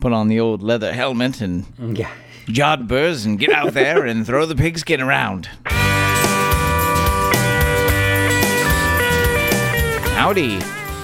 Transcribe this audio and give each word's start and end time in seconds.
put 0.00 0.12
on 0.12 0.28
the 0.28 0.38
old 0.38 0.62
leather 0.62 0.92
helmet 0.92 1.40
and 1.40 1.64
Yeah. 1.98 2.08
jodhpurs 2.46 3.26
and 3.26 3.36
get 3.36 3.50
out 3.50 3.74
there 3.74 4.04
and 4.06 4.24
throw 4.24 4.46
the 4.46 4.54
pigskin 4.54 5.00
around. 5.00 5.48
Howdy. 10.14 10.60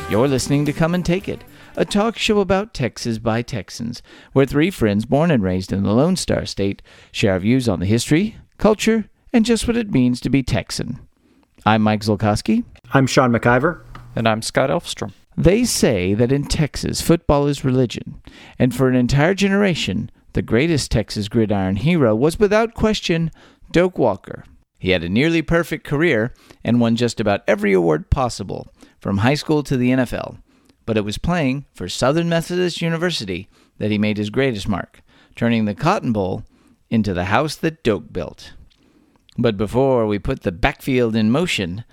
You're 0.08 0.28
listening 0.28 0.64
to 0.66 0.72
Come 0.72 0.94
and 0.94 1.04
Take 1.04 1.28
It, 1.28 1.42
a 1.76 1.84
talk 1.84 2.16
show 2.16 2.38
about 2.38 2.72
Texas 2.72 3.18
by 3.18 3.42
Texans, 3.42 4.00
where 4.32 4.46
three 4.46 4.70
friends 4.70 5.06
born 5.06 5.32
and 5.32 5.42
raised 5.42 5.72
in 5.72 5.82
the 5.82 5.92
Lone 5.92 6.14
Star 6.14 6.46
State 6.46 6.80
share 7.10 7.32
our 7.32 7.40
views 7.40 7.68
on 7.68 7.80
the 7.80 7.86
history, 7.86 8.36
culture, 8.58 9.06
and 9.32 9.44
just 9.44 9.66
what 9.66 9.76
it 9.76 9.90
means 9.90 10.20
to 10.20 10.30
be 10.30 10.44
Texan. 10.44 11.00
I'm 11.66 11.82
Mike 11.82 12.02
Zolkowski. 12.02 12.62
I'm 12.92 13.08
Sean 13.08 13.32
McIver. 13.32 13.80
And 14.14 14.28
I'm 14.28 14.40
Scott 14.42 14.70
Elfstrom. 14.70 15.10
They 15.36 15.64
say 15.64 16.14
that 16.14 16.30
in 16.30 16.44
Texas, 16.44 17.00
football 17.00 17.46
is 17.46 17.64
religion, 17.64 18.22
and 18.58 18.74
for 18.74 18.88
an 18.88 18.94
entire 18.94 19.34
generation, 19.34 20.10
the 20.32 20.42
greatest 20.42 20.90
Texas 20.90 21.28
gridiron 21.28 21.76
hero 21.76 22.14
was 22.14 22.38
without 22.38 22.74
question 22.74 23.30
Doak 23.72 23.98
Walker. 23.98 24.44
He 24.78 24.90
had 24.90 25.02
a 25.02 25.08
nearly 25.08 25.42
perfect 25.42 25.84
career 25.84 26.34
and 26.62 26.80
won 26.80 26.94
just 26.94 27.18
about 27.18 27.42
every 27.48 27.72
award 27.72 28.10
possible, 28.10 28.68
from 29.00 29.18
high 29.18 29.34
school 29.34 29.62
to 29.64 29.76
the 29.76 29.90
NFL. 29.90 30.38
But 30.86 30.96
it 30.96 31.04
was 31.04 31.18
playing 31.18 31.64
for 31.72 31.88
Southern 31.88 32.28
Methodist 32.28 32.82
University 32.82 33.48
that 33.78 33.90
he 33.90 33.98
made 33.98 34.18
his 34.18 34.30
greatest 34.30 34.68
mark, 34.68 35.00
turning 35.34 35.64
the 35.64 35.74
Cotton 35.74 36.12
Bowl 36.12 36.44
into 36.90 37.14
the 37.14 37.24
house 37.24 37.56
that 37.56 37.82
Doak 37.82 38.12
built. 38.12 38.52
But 39.36 39.56
before 39.56 40.06
we 40.06 40.18
put 40.18 40.42
the 40.42 40.52
backfield 40.52 41.16
in 41.16 41.30
motion, 41.30 41.84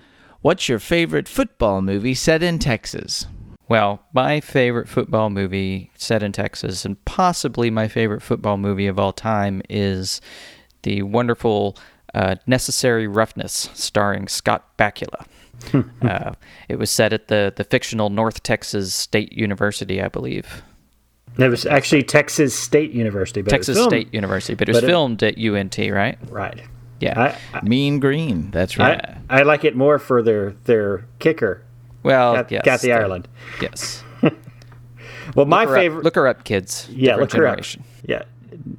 what's 0.42 0.68
your 0.68 0.78
favorite 0.78 1.28
football 1.28 1.80
movie 1.82 2.14
set 2.14 2.42
in 2.42 2.58
Texas? 2.58 3.26
Well, 3.68 4.02
my 4.12 4.40
favorite 4.40 4.88
football 4.88 5.30
movie 5.30 5.90
set 5.96 6.22
in 6.22 6.32
Texas, 6.32 6.84
and 6.84 7.02
possibly 7.06 7.70
my 7.70 7.88
favorite 7.88 8.20
football 8.22 8.58
movie 8.58 8.86
of 8.86 8.98
all 8.98 9.12
time, 9.12 9.62
is 9.70 10.20
the 10.82 11.02
wonderful 11.02 11.78
uh, 12.12 12.36
Necessary 12.46 13.06
Roughness, 13.06 13.70
starring 13.72 14.28
Scott 14.28 14.76
Bakula. 14.76 15.26
uh, 16.02 16.32
it 16.68 16.78
was 16.78 16.90
set 16.90 17.12
at 17.12 17.28
the, 17.28 17.52
the 17.56 17.64
fictional 17.64 18.10
North 18.10 18.42
Texas 18.42 18.94
State 18.94 19.32
University, 19.32 20.02
I 20.02 20.08
believe. 20.08 20.62
It 21.38 21.48
was 21.48 21.64
actually 21.64 22.02
Texas 22.02 22.54
State 22.54 22.90
University. 22.90 23.40
But 23.40 23.54
it 23.54 23.58
was 23.58 23.66
Texas 23.68 23.78
filmed- 23.78 23.90
State 23.92 24.12
University, 24.12 24.54
but 24.54 24.68
it 24.68 24.72
was 24.72 24.80
but 24.82 24.84
it- 24.84 24.92
filmed 24.92 25.22
at 25.22 25.38
UNT, 25.38 25.78
right? 25.78 26.18
Right. 26.28 26.60
Yeah. 27.02 27.36
I, 27.52 27.58
I, 27.58 27.62
Mean 27.62 27.98
Green. 28.00 28.50
That's 28.50 28.78
right. 28.78 29.04
I, 29.28 29.40
I 29.40 29.42
like 29.42 29.64
it 29.64 29.74
more 29.76 29.98
for 29.98 30.22
their 30.22 30.52
their 30.64 31.04
kicker, 31.18 31.62
well, 32.02 32.34
Cat, 32.34 32.50
yes. 32.50 32.64
Kathy 32.64 32.86
the- 32.88 32.94
Ireland. 32.94 33.28
Yes. 33.60 34.02
Well, 35.36 35.46
my 35.46 35.60
Look 35.60 35.68
up- 35.70 35.74
favorite. 35.76 36.04
look 36.04 36.14
her 36.16 36.26
up, 36.26 36.42
kids. 36.44 36.88
yeah, 36.90 37.14
look 37.14 37.30
her 37.32 37.46
up. 37.46 37.54
generation. 37.54 37.84
Yeah, 38.04 38.24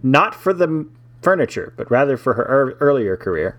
not 0.03 0.35
for 0.35 0.53
the 0.53 0.85
furniture, 1.21 1.73
but 1.77 1.89
rather 1.89 2.17
for 2.17 2.33
her 2.33 2.44
ear 2.44 2.77
earlier 2.81 3.16
career. 3.16 3.57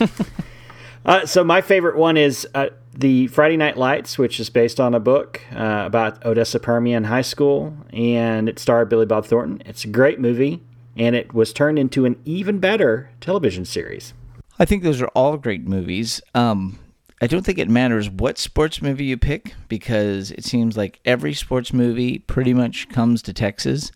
uh, 1.04 1.26
so 1.26 1.44
my 1.44 1.60
favorite 1.60 1.96
one 1.96 2.16
is 2.16 2.48
uh, 2.54 2.68
the 2.96 3.26
Friday 3.28 3.56
Night 3.58 3.76
Lights, 3.76 4.16
which 4.18 4.40
is 4.40 4.48
based 4.50 4.80
on 4.80 4.94
a 4.94 5.00
book 5.00 5.42
uh, 5.54 5.82
about 5.86 6.24
Odessa 6.24 6.58
Permian 6.58 7.04
High 7.04 7.22
School, 7.22 7.76
and 7.92 8.48
it 8.48 8.58
starred 8.58 8.88
Billy 8.88 9.06
Bob 9.06 9.26
Thornton. 9.26 9.62
It's 9.66 9.84
a 9.84 9.88
great 9.88 10.18
movie, 10.18 10.62
and 10.96 11.16
it 11.16 11.32
was 11.34 11.52
turned 11.52 11.78
into 11.78 12.04
an 12.04 12.20
even 12.24 12.58
better 12.58 13.10
television 13.20 13.64
series. 13.64 14.14
I 14.58 14.64
think 14.64 14.82
those 14.82 15.00
are 15.00 15.08
all 15.08 15.36
great 15.36 15.66
movies. 15.66 16.20
Um, 16.34 16.78
I 17.20 17.26
don't 17.26 17.44
think 17.44 17.58
it 17.58 17.70
matters 17.70 18.10
what 18.10 18.38
sports 18.38 18.82
movie 18.82 19.04
you 19.04 19.16
pick 19.16 19.54
because 19.68 20.30
it 20.32 20.44
seems 20.44 20.76
like 20.76 21.00
every 21.04 21.34
sports 21.34 21.72
movie 21.72 22.18
pretty 22.18 22.52
much 22.52 22.88
comes 22.88 23.22
to 23.22 23.32
Texas, 23.32 23.92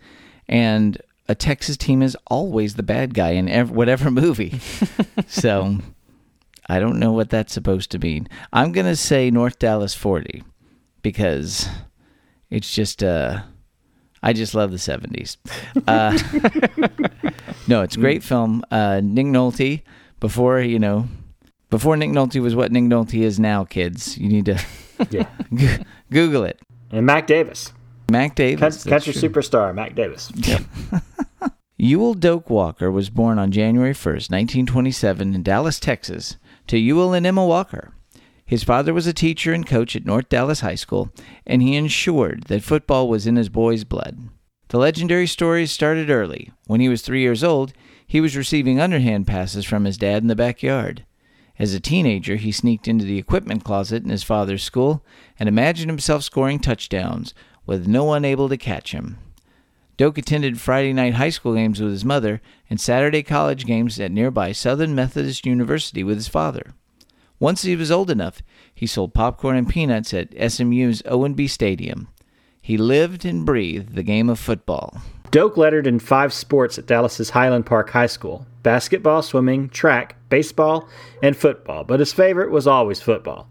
and 0.49 1.01
a 1.29 1.35
Texas 1.35 1.77
team 1.77 2.03
is 2.03 2.17
always 2.29 2.75
the 2.75 2.83
bad 2.85 3.15
guy 3.15 3.31
in 3.31 3.49
ev- 3.49 3.71
whatever 3.71 4.11
movie. 4.13 4.61
so 5.27 5.79
I 6.69 6.79
don't 6.79 6.99
know 6.99 7.13
what 7.13 7.31
that's 7.31 7.53
supposed 7.53 7.91
to 7.93 7.99
mean. 7.99 8.29
I'm 8.53 8.73
gonna 8.73 8.97
say 8.97 9.31
North 9.31 9.59
Dallas 9.59 9.95
40 9.95 10.43
because 11.03 11.69
it's 12.51 12.73
just 12.73 13.03
uh, 13.03 13.43
I 14.27 14.33
just 14.33 14.55
love 14.55 14.73
the 14.73 14.77
70s. 14.77 15.37
Uh, 15.87 16.11
no, 17.69 17.83
it's 17.83 17.97
a 17.97 18.01
great 18.01 18.23
film. 18.25 18.65
Uh, 18.73 19.01
Nick 19.03 19.27
Nolte, 19.27 19.83
before 20.21 20.61
you 20.61 20.79
know, 20.81 21.07
before 21.71 21.97
Nick 21.97 22.11
Nolte 22.11 22.41
was 22.43 22.55
what 22.57 22.73
Nick 22.73 22.85
Nolte 22.85 23.23
is 23.23 23.39
now, 23.39 23.65
kids. 23.65 24.19
You 24.19 24.29
need 24.29 24.47
to 24.47 24.59
Yeah, 25.11 25.29
g- 25.55 25.85
Google 26.11 26.45
it. 26.45 26.59
and 26.91 27.07
Mac 27.07 27.27
Davis, 27.29 27.73
Mac 28.11 28.35
Davis, 28.35 28.61
that's 28.83 28.85
country 28.85 29.13
true. 29.13 29.29
superstar 29.29 29.75
Mac 29.75 29.95
Davis. 29.95 30.33
Ewell 31.79 32.15
Doak 32.15 32.49
Walker 32.49 32.91
was 32.91 33.11
born 33.11 33.39
on 33.39 33.51
January 33.53 33.93
1st, 33.93 34.31
1927, 34.33 35.35
in 35.35 35.43
Dallas, 35.43 35.79
Texas, 35.79 36.37
to 36.67 36.79
Ewell 36.79 37.13
and 37.13 37.27
Emma 37.27 37.45
Walker. 37.45 37.93
His 38.47 38.63
father 38.63 38.95
was 38.95 39.09
a 39.09 39.13
teacher 39.13 39.53
and 39.53 39.67
coach 39.67 39.97
at 39.97 40.07
North 40.07 40.29
Dallas 40.29 40.61
High 40.61 40.77
School, 40.77 41.11
and 41.45 41.61
he 41.61 41.75
ensured 41.75 42.45
that 42.45 42.63
football 42.63 43.09
was 43.09 43.27
in 43.27 43.35
his 43.35 43.49
boy's 43.49 43.83
blood. 43.83 44.29
The 44.69 44.79
legendary 44.79 45.27
stories 45.27 45.73
started 45.73 46.11
early. 46.11 46.53
When 46.67 46.81
he 46.81 46.89
was 46.89 47.03
three 47.03 47.23
years 47.23 47.43
old, 47.43 47.73
he 48.07 48.21
was 48.21 48.37
receiving 48.37 48.81
underhand 48.81 49.27
passes 49.27 49.65
from 49.65 49.85
his 49.85 49.99
dad 49.99 50.23
in 50.23 50.29
the 50.29 50.37
backyard. 50.37 51.05
As 51.59 51.75
a 51.75 51.81
teenager, 51.81 52.37
he 52.37 52.53
sneaked 52.53 52.87
into 52.87 53.05
the 53.05 53.19
equipment 53.19 53.65
closet 53.65 54.05
in 54.05 54.11
his 54.11 54.23
father's 54.23 54.63
school 54.63 55.05
and 55.41 55.49
imagined 55.49 55.91
himself 55.91 56.23
scoring 56.23 56.61
touchdowns, 56.61 57.35
with 57.65 57.89
no 57.89 58.05
one 58.05 58.25
able 58.25 58.49
to 58.49 58.57
catch 58.57 58.93
him. 58.93 59.19
Doak 59.97 60.19
attended 60.19 60.61
Friday 60.61 60.93
night 60.93 61.15
high 61.15 61.31
school 61.31 61.55
games 61.55 61.81
with 61.81 61.91
his 61.91 62.05
mother 62.05 62.41
and 62.71 62.81
Saturday 62.81 63.25
college 63.25 63.65
games 63.65 63.99
at 63.99 64.13
nearby 64.13 64.53
Southern 64.53 64.95
Methodist 64.95 65.47
University 65.47 66.05
with 66.05 66.17
his 66.17 66.29
father. 66.29 66.75
Once 67.39 67.63
he 67.63 67.77
was 67.77 67.91
old 67.91 68.11
enough, 68.11 68.43
he 68.75 68.87
sold 68.87 69.13
popcorn 69.13 69.57
and 69.57 69.69
peanuts 69.69 70.15
at 70.15 70.33
SMU's 70.33 71.03
Ownby 71.03 71.51
Stadium. 71.51 72.09
He 72.63 72.77
lived 72.77 73.25
and 73.25 73.45
breathed 73.45 73.95
the 73.95 74.03
game 74.03 74.29
of 74.31 74.39
football. 74.39 75.03
Doak 75.31 75.57
lettered 75.57 75.87
in 75.87 75.99
five 75.99 76.33
sports 76.33 76.79
at 76.79 76.87
Dallas's 76.87 77.31
Highland 77.31 77.67
Park 77.67 77.91
High 77.91 78.07
School 78.07 78.47
basketball, 78.63 79.23
swimming, 79.23 79.69
track, 79.69 80.17
baseball, 80.29 80.89
and 81.23 81.37
football, 81.37 81.85
but 81.85 82.01
his 82.01 82.13
favorite 82.13 82.51
was 82.51 82.67
always 82.67 83.01
football. 83.01 83.49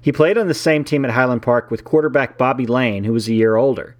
He 0.00 0.10
played 0.12 0.38
on 0.38 0.48
the 0.48 0.54
same 0.54 0.82
team 0.82 1.04
at 1.04 1.10
Highland 1.12 1.42
Park 1.42 1.70
with 1.70 1.84
quarterback 1.84 2.38
Bobby 2.38 2.66
Layne, 2.66 3.04
who 3.04 3.12
was 3.12 3.28
a 3.28 3.34
year 3.34 3.56
older. 3.56 3.96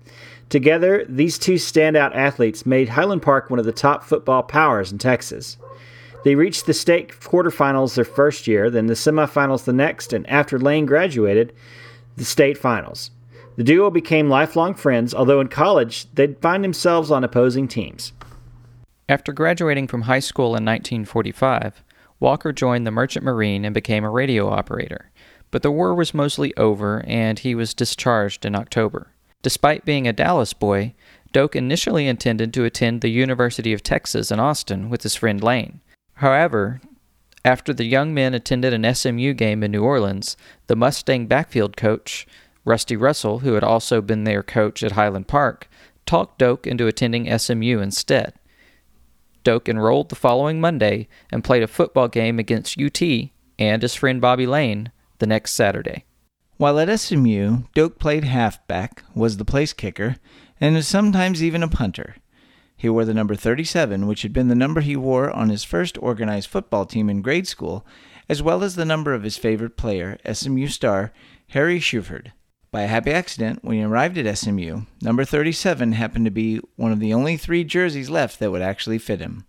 Together, 0.49 1.05
these 1.09 1.39
two 1.39 1.55
standout 1.55 2.15
athletes 2.15 2.65
made 2.65 2.89
Highland 2.89 3.23
Park 3.23 3.51
one 3.51 3.59
of 3.59 3.65
the 3.65 3.73
top 3.73 4.05
football 4.05 4.43
powers 4.43 4.91
in 4.91 4.99
Texas. 4.99 5.57
They 6.27 6.35
reached 6.35 6.67
the 6.67 6.75
state 6.75 7.13
quarterfinals 7.21 7.95
their 7.95 8.05
first 8.05 8.49
year, 8.49 8.69
then 8.69 8.87
the 8.87 8.95
semifinals 8.95 9.63
the 9.63 9.73
next, 9.73 10.13
and 10.13 10.29
after 10.29 10.59
Layne 10.59 10.85
graduated, 10.85 11.53
the 12.17 12.25
state 12.25 12.59
finals. 12.59 13.13
The 13.55 13.63
duo 13.63 13.91
became 13.91 14.29
lifelong 14.29 14.75
friends, 14.75 15.15
although 15.15 15.41
in 15.41 15.47
college 15.47 16.13
they'd 16.15 16.43
find 16.43 16.65
themselves 16.65 17.13
on 17.13 17.23
opposing 17.23 17.69
teams. 17.69 18.13
After 19.09 19.33
graduating 19.33 19.87
from 19.87 20.03
high 20.03 20.19
school 20.19 20.57
in 20.57 20.65
1945, 20.65 21.85
Walker 22.19 22.53
joined 22.53 22.89
the 22.89 22.91
Merchant 22.91 23.25
Marine 23.25 23.65
and 23.65 23.73
became 23.73 24.03
a 24.03 24.11
radio 24.11 24.49
operator. 24.49 25.13
But 25.53 25.63
the 25.63 25.71
war 25.71 25.95
was 25.95 26.13
mostly 26.13 26.53
over 26.57 27.05
and 27.07 27.39
he 27.39 27.55
was 27.55 27.73
discharged 27.73 28.45
in 28.45 28.57
October. 28.57 29.13
Despite 29.43 29.85
being 29.85 30.09
a 30.09 30.13
Dallas 30.13 30.55
boy, 30.55 30.95
Doak 31.31 31.55
initially 31.55 32.09
intended 32.09 32.53
to 32.55 32.65
attend 32.65 33.01
the 33.01 33.11
University 33.11 33.73
of 33.73 33.85
Texas 33.85 34.33
in 34.33 34.41
Austin 34.41 34.91
with 34.91 35.05
his 35.05 35.15
friend 35.15 35.41
Layne. 35.41 35.83
However, 36.17 36.81
after 37.45 37.73
the 37.73 37.85
young 37.85 38.13
men 38.13 38.35
attended 38.35 38.73
an 38.73 38.95
SMU 38.95 39.33
game 39.35 39.63
in 39.63 39.71
New 39.71 39.85
Orleans, 39.85 40.37
the 40.67 40.77
Mustang 40.77 41.27
backfield 41.27 41.77
coach, 41.77 42.27
Rusty 42.65 42.97
Russell, 42.97 43.41
who 43.41 43.53
had 43.53 43.63
also 43.63 44.01
been 44.01 44.25
their 44.25 44.43
coach 44.43 44.83
at 44.83 44.93
Highland 44.93 45.29
Park, 45.29 45.69
talked 46.07 46.39
Doak 46.39 46.67
into 46.67 46.87
attending 46.87 47.39
SMU 47.39 47.81
instead. 47.81 48.35
Doak 49.45 49.69
enrolled 49.69 50.09
the 50.09 50.17
following 50.17 50.61
Monday 50.61 51.07
and 51.31 51.45
played 51.45 51.63
a 51.63 51.69
football 51.69 52.09
game 52.09 52.39
against 52.39 52.81
UT 52.81 53.01
and 53.59 53.83
his 53.83 53.95
friend 53.95 54.21
Bobby 54.21 54.47
Layne 54.47 54.91
the 55.19 55.27
next 55.27 55.53
Saturday. 55.53 56.05
While 56.57 56.81
at 56.81 56.99
SMU, 56.99 57.65
Doak 57.75 57.99
played 57.99 58.25
halfback, 58.25 59.05
was 59.15 59.37
the 59.37 59.45
place 59.45 59.73
kicker, 59.73 60.17
and 60.61 60.75
was 60.75 60.89
sometimes 60.89 61.45
even 61.45 61.63
a 61.63 61.69
punter. 61.69 62.17
He 62.77 62.89
wore 62.89 63.05
the 63.05 63.15
number 63.15 63.35
37, 63.35 64.07
which 64.07 64.23
had 64.23 64.33
been 64.33 64.49
the 64.49 64.55
number 64.55 64.81
he 64.81 64.97
wore 64.97 65.31
on 65.31 65.49
his 65.49 65.65
first 65.65 65.97
organized 65.99 66.51
football 66.51 66.85
team 66.85 67.09
in 67.09 67.23
grade 67.23 67.49
school, 67.49 67.87
as 68.29 68.43
well 68.43 68.63
as 68.63 68.75
the 68.75 68.85
number 68.85 69.15
of 69.15 69.23
his 69.23 69.39
favorite 69.39 69.77
player, 69.77 70.19
SMU 70.31 70.69
star 70.69 71.13
Harry 71.51 71.79
Shuford. 71.79 72.33
By 72.71 72.83
a 72.83 72.89
happy 72.89 73.13
accident, 73.13 73.65
when 73.65 73.79
he 73.79 73.83
arrived 73.83 74.19
at 74.19 74.37
SMU, 74.37 74.83
number 75.01 75.25
37 75.25 75.93
happened 75.93 76.27
to 76.27 76.31
be 76.31 76.61
one 76.77 76.93
of 76.93 77.01
the 77.01 77.15
only 77.15 77.37
three 77.37 77.65
jerseys 77.65 78.11
left 78.11 78.39
that 78.41 78.51
would 78.51 78.61
actually 78.61 78.99
fit 78.99 79.21
him. 79.21 79.47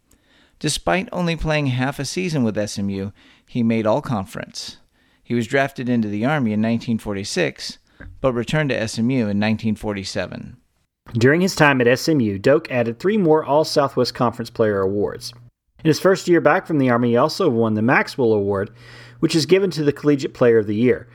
Despite 0.59 1.09
only 1.11 1.35
playing 1.35 1.67
half 1.67 1.99
a 1.99 2.05
season 2.05 2.43
with 2.43 2.69
SMU, 2.69 3.11
he 3.47 3.63
made 3.63 3.85
all 3.85 4.01
conference. 4.01 4.77
He 5.23 5.33
was 5.33 5.47
drafted 5.47 5.89
into 5.89 6.07
the 6.07 6.23
Army 6.23 6.53
in 6.53 6.61
1946, 6.61 7.79
but 8.21 8.33
returned 8.33 8.69
to 8.69 8.87
SMU 8.87 9.27
in 9.27 9.39
1947. 9.39 10.57
During 11.13 11.41
his 11.41 11.55
time 11.55 11.81
at 11.81 11.99
SMU, 11.99 12.37
Doak 12.37 12.69
added 12.69 12.99
three 12.99 13.17
more 13.17 13.43
All 13.43 13.63
Southwest 13.63 14.13
Conference 14.13 14.49
Player 14.49 14.81
Awards. 14.81 15.33
In 15.83 15.89
his 15.89 15.99
first 15.99 16.27
year 16.27 16.41
back 16.41 16.67
from 16.67 16.79
the 16.79 16.89
Army, 16.89 17.11
he 17.11 17.17
also 17.17 17.49
won 17.49 17.75
the 17.75 17.81
Maxwell 17.81 18.33
Award, 18.33 18.71
which 19.19 19.35
is 19.35 19.45
given 19.45 19.71
to 19.71 19.83
the 19.83 19.93
Collegiate 19.93 20.33
Player 20.33 20.57
of 20.57 20.67
the 20.67 20.75
Year. 20.75 21.07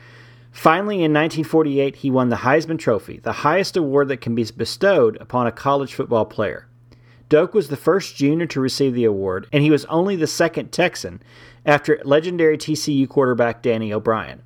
Finally, 0.50 0.96
in 0.96 1.12
1948, 1.12 1.96
he 1.96 2.10
won 2.10 2.28
the 2.28 2.36
Heisman 2.36 2.78
Trophy, 2.78 3.18
the 3.18 3.32
highest 3.32 3.76
award 3.76 4.08
that 4.08 4.20
can 4.20 4.34
be 4.34 4.44
bestowed 4.56 5.16
upon 5.20 5.46
a 5.46 5.52
college 5.52 5.94
football 5.94 6.24
player. 6.24 6.68
Doak 7.28 7.54
was 7.54 7.68
the 7.68 7.76
first 7.76 8.16
junior 8.16 8.46
to 8.46 8.60
receive 8.60 8.94
the 8.94 9.04
award, 9.04 9.46
and 9.52 9.62
he 9.62 9.70
was 9.70 9.86
only 9.86 10.16
the 10.16 10.26
second 10.26 10.72
Texan 10.72 11.22
after 11.64 12.00
legendary 12.04 12.58
TCU 12.58 13.08
quarterback 13.08 13.62
Davey 13.62 13.92
O'Brien. 13.92 14.42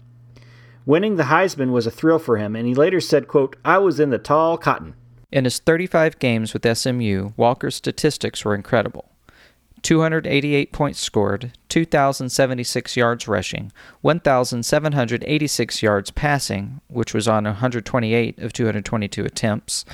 Winning 0.84 1.16
the 1.16 1.24
Heisman 1.24 1.72
was 1.72 1.86
a 1.86 1.90
thrill 1.90 2.20
for 2.20 2.36
him, 2.36 2.54
and 2.54 2.66
he 2.66 2.74
later 2.74 3.00
said, 3.00 3.26
quote, 3.26 3.56
I 3.64 3.78
was 3.78 3.98
in 3.98 4.10
the 4.10 4.18
tall 4.18 4.56
cotton. 4.56 4.94
In 5.36 5.44
his 5.44 5.58
35 5.58 6.18
games 6.18 6.54
with 6.54 6.64
SMU, 6.78 7.32
Walker's 7.36 7.74
statistics 7.74 8.42
were 8.42 8.54
incredible. 8.54 9.10
288 9.82 10.72
points 10.72 10.98
scored, 10.98 11.52
2,076 11.68 12.96
yards 12.96 13.28
rushing, 13.28 13.70
1,786 14.00 15.82
yards 15.82 16.10
passing, 16.10 16.80
which 16.88 17.12
was 17.12 17.28
on 17.28 17.44
128 17.44 18.38
of 18.38 18.54
222 18.54 19.26
attempts, 19.26 19.84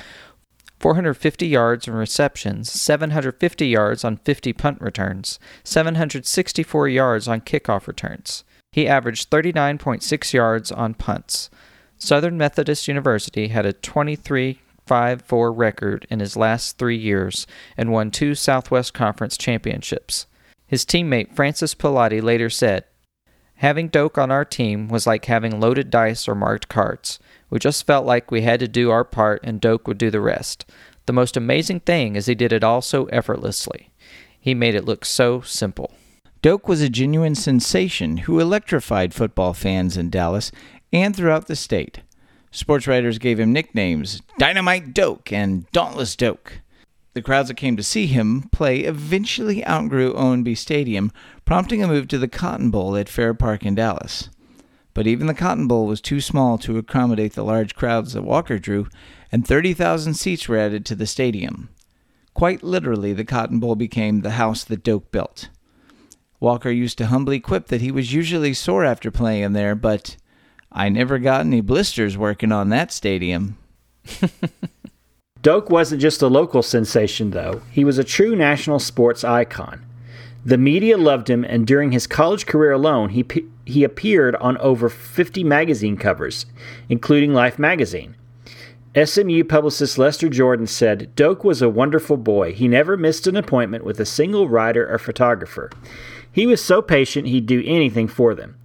450 0.79 1.45
yards 1.45 1.89
in 1.89 1.93
receptions, 1.93 2.71
750 2.71 3.67
yards 3.67 4.05
on 4.05 4.15
50 4.23 4.53
punt 4.53 4.79
returns, 4.79 5.39
764 5.65 6.87
yards 6.87 7.27
on 7.27 7.41
kickoff 7.41 7.85
returns. 7.87 8.45
He 8.71 8.87
averaged 8.87 9.29
39.6 9.29 10.31
yards 10.31 10.71
on 10.71 10.93
punts. 10.93 11.49
Southern 11.97 12.37
Methodist 12.37 12.87
University 12.87 13.49
had 13.49 13.65
a 13.65 13.73
23 13.73 14.61
5 14.85 15.21
4 15.21 15.51
record 15.51 16.07
in 16.09 16.19
his 16.19 16.35
last 16.35 16.77
three 16.77 16.97
years 16.97 17.47
and 17.77 17.91
won 17.91 18.11
two 18.11 18.35
Southwest 18.35 18.93
Conference 18.93 19.37
championships. 19.37 20.27
His 20.65 20.85
teammate 20.85 21.35
Francis 21.35 21.75
Pilati 21.75 22.21
later 22.21 22.49
said, 22.49 22.85
Having 23.55 23.89
Doak 23.89 24.17
on 24.17 24.31
our 24.31 24.43
team 24.43 24.87
was 24.87 25.07
like 25.07 25.25
having 25.25 25.59
loaded 25.59 25.89
dice 25.89 26.27
or 26.27 26.35
marked 26.35 26.67
cards. 26.67 27.19
We 27.49 27.59
just 27.59 27.85
felt 27.85 28.05
like 28.05 28.31
we 28.31 28.41
had 28.41 28.59
to 28.59 28.67
do 28.67 28.89
our 28.89 29.03
part 29.03 29.41
and 29.43 29.61
Doak 29.61 29.87
would 29.87 29.97
do 29.97 30.09
the 30.09 30.19
rest. 30.19 30.65
The 31.05 31.13
most 31.13 31.37
amazing 31.37 31.81
thing 31.81 32.15
is 32.15 32.25
he 32.25 32.35
did 32.35 32.51
it 32.51 32.63
all 32.63 32.81
so 32.81 33.05
effortlessly. 33.05 33.91
He 34.39 34.53
made 34.53 34.75
it 34.75 34.85
look 34.85 35.05
so 35.05 35.41
simple. 35.41 35.93
Doak 36.41 36.67
was 36.67 36.81
a 36.81 36.89
genuine 36.89 37.35
sensation 37.35 38.17
who 38.17 38.39
electrified 38.39 39.13
football 39.13 39.53
fans 39.53 39.95
in 39.95 40.09
Dallas 40.09 40.51
and 40.91 41.15
throughout 41.15 41.47
the 41.47 41.55
state. 41.55 42.01
Sports 42.53 42.85
writers 42.85 43.17
gave 43.17 43.39
him 43.39 43.51
nicknames 43.51 44.21
Dynamite 44.37 44.93
Doak 44.93 45.33
and 45.33 45.69
Dauntless 45.71 46.15
Doak. 46.15 46.61
The 47.15 47.21
crowds 47.23 47.47
that 47.47 47.55
came 47.55 47.75
to 47.77 47.83
see 47.83 48.05
him 48.05 48.43
play 48.51 48.81
eventually 48.81 49.65
outgrew 49.65 50.13
Ownby 50.13 50.55
Stadium, 50.55 51.11
prompting 51.45 51.83
a 51.83 51.87
move 51.87 52.07
to 52.09 52.19
the 52.19 52.27
Cotton 52.27 52.69
Bowl 52.69 52.95
at 52.95 53.09
Fair 53.09 53.33
Park 53.33 53.65
in 53.65 53.73
Dallas. 53.73 54.29
But 54.93 55.07
even 55.07 55.25
the 55.25 55.33
Cotton 55.33 55.67
Bowl 55.67 55.87
was 55.87 55.99
too 55.99 56.21
small 56.21 56.59
to 56.59 56.77
accommodate 56.77 57.33
the 57.33 57.43
large 57.43 57.73
crowds 57.73 58.13
that 58.13 58.21
Walker 58.21 58.59
drew, 58.59 58.87
and 59.31 59.47
30,000 59.47 60.13
seats 60.13 60.47
were 60.47 60.57
added 60.57 60.85
to 60.85 60.95
the 60.95 61.07
stadium. 61.07 61.69
Quite 62.35 62.61
literally, 62.61 63.13
the 63.13 63.25
Cotton 63.25 63.59
Bowl 63.59 63.75
became 63.75 64.21
the 64.21 64.31
house 64.31 64.63
that 64.63 64.83
Doak 64.83 65.11
built. 65.11 65.49
Walker 66.39 66.69
used 66.69 66.99
to 66.99 67.07
humbly 67.07 67.39
quip 67.39 67.67
that 67.69 67.81
he 67.81 67.89
was 67.89 68.13
usually 68.13 68.53
sore 68.53 68.85
after 68.85 69.09
playing 69.09 69.53
there, 69.53 69.73
but 69.73 70.17
I 70.73 70.89
never 70.89 71.19
got 71.19 71.41
any 71.41 71.61
blisters 71.61 72.17
working 72.17 72.51
on 72.51 72.69
that 72.69 72.91
stadium. 72.91 73.57
Doak 75.41 75.69
wasn't 75.69 76.01
just 76.01 76.21
a 76.21 76.27
local 76.27 76.63
sensation, 76.63 77.31
though. 77.31 77.61
He 77.71 77.83
was 77.83 77.97
a 77.97 78.03
true 78.03 78.35
national 78.35 78.79
sports 78.79 79.23
icon. 79.23 79.85
The 80.45 80.57
media 80.57 80.97
loved 80.97 81.29
him, 81.29 81.43
and 81.43 81.67
during 81.67 81.91
his 81.91 82.07
college 82.07 82.45
career 82.45 82.71
alone, 82.71 83.09
he, 83.09 83.25
he 83.65 83.83
appeared 83.83 84.35
on 84.37 84.57
over 84.57 84.89
50 84.89 85.43
magazine 85.43 85.95
covers, 85.95 86.45
including 86.89 87.33
Life 87.33 87.59
magazine. 87.59 88.15
SMU 88.95 89.43
publicist 89.43 89.97
Lester 89.97 90.29
Jordan 90.29 90.67
said 90.67 91.15
Doak 91.15 91.43
was 91.43 91.61
a 91.61 91.69
wonderful 91.69 92.17
boy. 92.17 92.53
He 92.53 92.67
never 92.67 92.95
missed 92.95 93.25
an 93.25 93.35
appointment 93.35 93.83
with 93.83 93.99
a 93.99 94.05
single 94.05 94.47
writer 94.47 94.87
or 94.87 94.99
photographer. 94.99 95.71
He 96.31 96.45
was 96.45 96.63
so 96.63 96.81
patient 96.81 97.27
he'd 97.27 97.45
do 97.45 97.63
anything 97.65 98.07
for 98.07 98.35
them. 98.35 98.57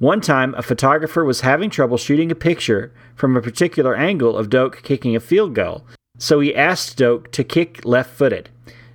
One 0.00 0.22
time, 0.22 0.54
a 0.54 0.62
photographer 0.62 1.26
was 1.26 1.42
having 1.42 1.68
trouble 1.68 1.98
shooting 1.98 2.32
a 2.32 2.34
picture 2.34 2.90
from 3.14 3.36
a 3.36 3.42
particular 3.42 3.94
angle 3.94 4.34
of 4.34 4.48
Doak 4.48 4.82
kicking 4.82 5.14
a 5.14 5.20
field 5.20 5.54
goal, 5.54 5.84
so 6.16 6.40
he 6.40 6.54
asked 6.54 6.96
Doak 6.96 7.30
to 7.32 7.44
kick 7.44 7.84
left 7.84 8.16
footed. 8.16 8.48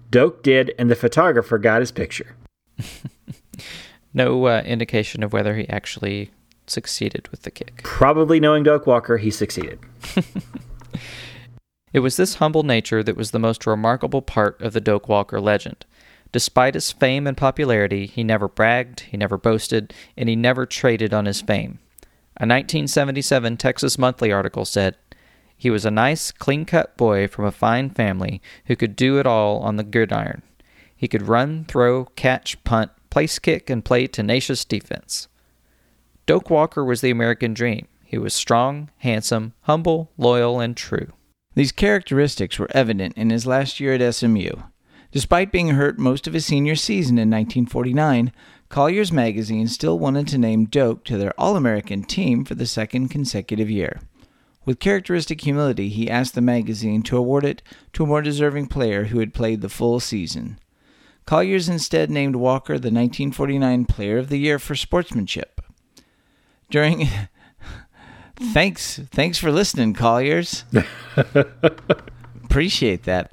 Doak 0.09 0.41
did, 0.41 0.73
and 0.79 0.89
the 0.89 0.95
photographer 0.95 1.59
got 1.59 1.81
his 1.81 1.91
picture. 1.91 2.35
no 4.15 4.47
uh, 4.47 4.63
indication 4.65 5.21
of 5.21 5.31
whether 5.31 5.55
he 5.55 5.69
actually 5.69 6.31
succeeded 6.65 7.27
with 7.27 7.43
the 7.43 7.51
kick. 7.51 7.81
Probably 7.83 8.39
knowing 8.39 8.63
Doak 8.63 8.87
Walker, 8.87 9.17
he 9.17 9.29
succeeded. 9.29 9.77
it 11.93 11.99
was 11.99 12.17
this 12.17 12.35
humble 12.35 12.63
nature 12.63 13.03
that 13.03 13.15
was 13.15 13.29
the 13.29 13.37
most 13.37 13.67
remarkable 13.67 14.23
part 14.23 14.59
of 14.59 14.73
the 14.73 14.81
Doak 14.81 15.07
Walker 15.07 15.39
legend. 15.39 15.85
Despite 16.35 16.73
his 16.73 16.91
fame 16.91 17.27
and 17.27 17.37
popularity, 17.37 18.07
he 18.07 18.21
never 18.21 18.49
bragged, 18.49 18.99
he 19.09 19.15
never 19.15 19.37
boasted, 19.37 19.93
and 20.17 20.27
he 20.27 20.35
never 20.35 20.65
traded 20.65 21.13
on 21.13 21.27
his 21.27 21.39
fame. 21.39 21.79
A 22.35 22.43
1977 22.43 23.55
Texas 23.55 23.97
Monthly 23.97 24.33
article 24.33 24.65
said, 24.65 24.97
He 25.55 25.69
was 25.69 25.85
a 25.85 25.91
nice, 25.91 26.33
clean 26.33 26.65
cut 26.65 26.97
boy 26.97 27.29
from 27.29 27.45
a 27.45 27.53
fine 27.53 27.89
family 27.89 28.41
who 28.65 28.75
could 28.75 28.97
do 28.97 29.17
it 29.17 29.25
all 29.25 29.59
on 29.59 29.77
the 29.77 29.83
gridiron. 29.85 30.41
He 30.93 31.07
could 31.07 31.29
run, 31.29 31.63
throw, 31.69 32.03
catch, 32.17 32.61
punt, 32.65 32.91
place 33.09 33.39
kick, 33.39 33.69
and 33.69 33.85
play 33.85 34.05
tenacious 34.05 34.65
defense. 34.65 35.29
Doak 36.25 36.49
Walker 36.49 36.83
was 36.83 36.99
the 36.99 37.11
American 37.11 37.53
dream. 37.53 37.87
He 38.03 38.17
was 38.17 38.33
strong, 38.33 38.89
handsome, 38.97 39.53
humble, 39.61 40.11
loyal, 40.17 40.59
and 40.59 40.75
true. 40.75 41.13
These 41.53 41.71
characteristics 41.71 42.59
were 42.59 42.67
evident 42.71 43.13
in 43.15 43.29
his 43.29 43.47
last 43.47 43.79
year 43.79 43.93
at 43.93 44.13
SMU. 44.13 44.51
Despite 45.15 45.49
being 45.49 45.69
hurt 45.69 45.97
most 45.97 46.27
of 46.27 46.33
his 46.33 46.45
senior 46.45 46.75
season 46.75 47.17
in 47.17 47.29
1949, 47.29 48.33
Collier's 48.67 49.13
magazine 49.13 49.69
still 49.69 49.97
wanted 49.97 50.27
to 50.27 50.37
name 50.37 50.65
Doak 50.65 51.05
to 51.05 51.17
their 51.17 51.33
All 51.39 51.55
American 51.55 52.03
team 52.03 52.43
for 52.43 52.53
the 52.53 52.65
second 52.65 53.07
consecutive 53.07 53.69
year. 53.69 54.01
With 54.65 54.81
characteristic 54.81 55.39
humility, 55.39 55.87
he 55.87 56.09
asked 56.09 56.35
the 56.35 56.41
magazine 56.41 57.01
to 57.03 57.15
award 57.15 57.45
it 57.45 57.61
to 57.93 58.03
a 58.03 58.05
more 58.05 58.21
deserving 58.21 58.67
player 58.67 59.05
who 59.05 59.19
had 59.19 59.33
played 59.33 59.61
the 59.61 59.69
full 59.69 60.01
season. 60.01 60.59
Collier's 61.25 61.69
instead 61.69 62.11
named 62.11 62.35
Walker 62.35 62.73
the 62.73 62.91
1949 62.91 63.85
Player 63.85 64.17
of 64.17 64.27
the 64.27 64.37
Year 64.37 64.59
for 64.59 64.75
sportsmanship. 64.75 65.61
During 66.69 67.07
Thanks 68.35 68.99
thanks 69.11 69.37
for 69.37 69.49
listening, 69.49 69.93
Colliers. 69.93 70.65
Appreciate 72.43 73.03
that. 73.03 73.31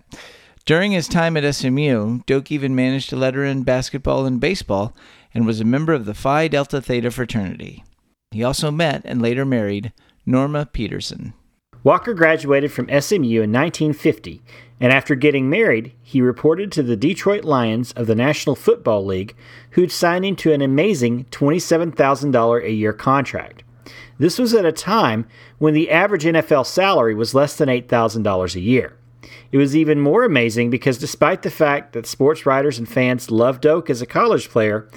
During 0.64 0.92
his 0.92 1.09
time 1.09 1.37
at 1.37 1.54
SMU, 1.54 2.21
Doak 2.25 2.52
even 2.52 2.76
managed 2.76 3.11
to 3.11 3.16
letter 3.16 3.45
in 3.45 3.64
basketball 3.64 4.26
and 4.26 4.40
baseball 4.40 4.95
and 5.35 5.45
was 5.45 5.61
a 5.61 5.64
member 5.64 5.92
of 5.92 6.04
the 6.04 6.14
Phi 6.14 6.47
Delta 6.47 6.81
Theta 6.81 7.11
fraternity. 7.11 7.83
He 8.31 8.45
also 8.45 8.71
met 8.71 9.02
and 9.04 9.21
later 9.21 9.45
married 9.45 9.92
Norma 10.25 10.66
Peterson. 10.66 11.35
Walker 11.83 12.14
graduated 12.14 12.71
from 12.71 12.87
SMU 12.87 13.42
in 13.42 13.50
1950, 13.50 14.40
and 14.78 14.92
after 14.92 15.16
getting 15.16 15.50
married, 15.50 15.95
he 16.00 16.23
reported 16.23 16.71
to 16.73 16.83
the 16.85 16.97
Detroit 16.97 17.42
Lions 17.42 17.90
of 17.92 18.07
the 18.07 18.14
National 18.14 18.54
Football 18.54 19.04
League, 19.04 19.35
who'd 19.71 19.90
signed 19.90 20.25
him 20.25 20.37
to 20.37 20.52
an 20.52 20.62
amazing 20.62 21.25
$27,000 21.33 22.64
a 22.64 22.71
year 22.71 22.92
contract. 22.92 23.64
This 24.16 24.38
was 24.38 24.54
at 24.54 24.64
a 24.64 24.71
time 24.71 25.26
when 25.59 25.75
the 25.75 25.90
average 25.90 26.23
NFL 26.23 26.66
salary 26.66 27.16
was 27.16 27.35
less 27.35 27.57
than 27.57 27.69
$8,000 27.69 28.54
a 28.54 28.61
year. 28.61 28.97
It 29.52 29.59
was 29.59 29.76
even 29.76 30.00
more 30.00 30.25
amazing 30.25 30.71
because 30.71 30.99
despite 30.99 31.42
the 31.42 31.50
fact 31.50 31.92
that 31.92 32.06
sports 32.06 32.47
writers 32.47 32.78
and 32.78 32.88
fans 32.88 33.30
loved 33.30 33.61
Doak 33.61 33.90
as 33.90 34.00
a 34.00 34.06
college 34.06 34.49
player, 34.49 34.88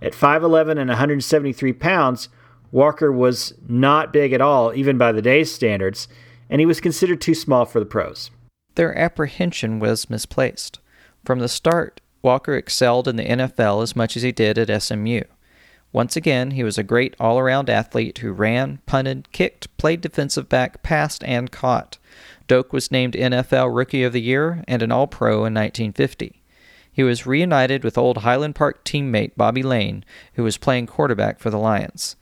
at 0.00 0.12
5'11 0.12 0.78
and 0.78 0.88
173 0.88 1.72
pounds, 1.72 2.28
Walker 2.70 3.10
was 3.10 3.54
not 3.66 4.12
big 4.12 4.32
at 4.32 4.40
all, 4.40 4.72
even 4.74 4.98
by 4.98 5.12
the 5.12 5.22
day's 5.22 5.52
standards, 5.52 6.08
and 6.48 6.60
he 6.60 6.66
was 6.66 6.80
considered 6.80 7.20
too 7.20 7.34
small 7.34 7.64
for 7.64 7.80
the 7.80 7.86
pros. 7.86 8.30
Their 8.76 8.96
apprehension 8.96 9.78
was 9.78 10.10
misplaced. 10.10 10.78
From 11.24 11.38
the 11.38 11.48
start, 11.48 12.00
Walker 12.22 12.54
excelled 12.54 13.08
in 13.08 13.16
the 13.16 13.24
NFL 13.24 13.82
as 13.82 13.96
much 13.96 14.16
as 14.16 14.22
he 14.22 14.32
did 14.32 14.58
at 14.58 14.82
SMU. 14.82 15.22
Once 15.92 16.16
again, 16.16 16.50
he 16.50 16.64
was 16.64 16.76
a 16.76 16.82
great 16.82 17.14
all 17.20 17.38
around 17.38 17.70
athlete 17.70 18.18
who 18.18 18.32
ran, 18.32 18.80
punted, 18.84 19.30
kicked, 19.30 19.74
played 19.76 20.00
defensive 20.00 20.48
back, 20.48 20.82
passed, 20.82 21.22
and 21.22 21.52
caught. 21.52 21.98
Doak 22.46 22.72
was 22.72 22.90
named 22.90 23.14
NFL 23.14 23.74
Rookie 23.74 24.04
of 24.04 24.12
the 24.12 24.20
Year 24.20 24.62
and 24.68 24.82
an 24.82 24.92
All 24.92 25.06
Pro 25.06 25.44
in 25.44 25.54
1950. 25.54 26.42
He 26.92 27.02
was 27.02 27.26
reunited 27.26 27.82
with 27.82 27.98
old 27.98 28.18
Highland 28.18 28.54
Park 28.54 28.84
teammate 28.84 29.32
Bobby 29.36 29.62
Layne, 29.62 30.04
who 30.34 30.44
was 30.44 30.58
playing 30.58 30.86
quarterback 30.86 31.40
for 31.40 31.50
the 31.50 31.58
Lions. 31.58 32.16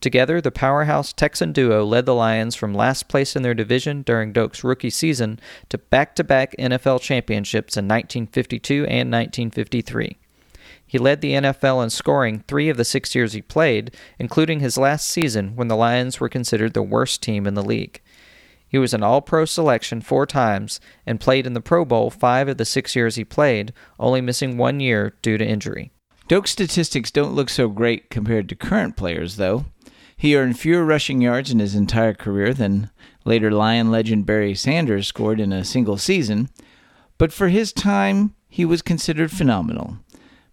Together, 0.00 0.40
the 0.40 0.50
powerhouse 0.50 1.12
Texan 1.12 1.52
duo 1.52 1.84
led 1.84 2.06
the 2.06 2.14
Lions 2.14 2.54
from 2.54 2.74
last 2.74 3.08
place 3.08 3.36
in 3.36 3.42
their 3.42 3.54
division 3.54 4.02
during 4.02 4.32
Doak's 4.32 4.62
rookie 4.62 4.90
season 4.90 5.40
to 5.70 5.78
back 5.78 6.14
to 6.16 6.24
back 6.24 6.54
NFL 6.58 7.00
championships 7.00 7.76
in 7.76 7.86
1952 7.86 8.84
and 8.84 9.10
1953. 9.10 10.18
He 10.86 10.98
led 10.98 11.20
the 11.20 11.32
NFL 11.32 11.82
in 11.82 11.90
scoring 11.90 12.44
three 12.46 12.68
of 12.68 12.76
the 12.76 12.84
six 12.84 13.14
years 13.14 13.32
he 13.32 13.42
played, 13.42 13.96
including 14.18 14.60
his 14.60 14.78
last 14.78 15.08
season 15.08 15.56
when 15.56 15.68
the 15.68 15.76
Lions 15.76 16.20
were 16.20 16.28
considered 16.28 16.74
the 16.74 16.82
worst 16.82 17.22
team 17.22 17.46
in 17.46 17.54
the 17.54 17.64
league. 17.64 18.00
He 18.74 18.78
was 18.78 18.92
an 18.92 19.04
All 19.04 19.20
Pro 19.22 19.44
selection 19.44 20.00
four 20.00 20.26
times 20.26 20.80
and 21.06 21.20
played 21.20 21.46
in 21.46 21.54
the 21.54 21.60
Pro 21.60 21.84
Bowl 21.84 22.10
five 22.10 22.48
of 22.48 22.56
the 22.56 22.64
six 22.64 22.96
years 22.96 23.14
he 23.14 23.24
played, 23.24 23.72
only 24.00 24.20
missing 24.20 24.56
one 24.56 24.80
year 24.80 25.14
due 25.22 25.38
to 25.38 25.46
injury. 25.46 25.92
Doak's 26.28 26.50
statistics 26.50 27.12
don't 27.12 27.36
look 27.36 27.48
so 27.48 27.68
great 27.68 28.10
compared 28.10 28.48
to 28.48 28.56
current 28.56 28.96
players, 28.96 29.36
though. 29.36 29.66
He 30.16 30.36
earned 30.36 30.58
fewer 30.58 30.84
rushing 30.84 31.20
yards 31.20 31.52
in 31.52 31.60
his 31.60 31.76
entire 31.76 32.14
career 32.14 32.52
than 32.52 32.90
later 33.24 33.52
Lion 33.52 33.92
legend 33.92 34.26
Barry 34.26 34.56
Sanders 34.56 35.06
scored 35.06 35.38
in 35.38 35.52
a 35.52 35.64
single 35.64 35.96
season, 35.96 36.48
but 37.16 37.32
for 37.32 37.50
his 37.50 37.72
time, 37.72 38.34
he 38.48 38.64
was 38.64 38.82
considered 38.82 39.30
phenomenal. 39.30 39.98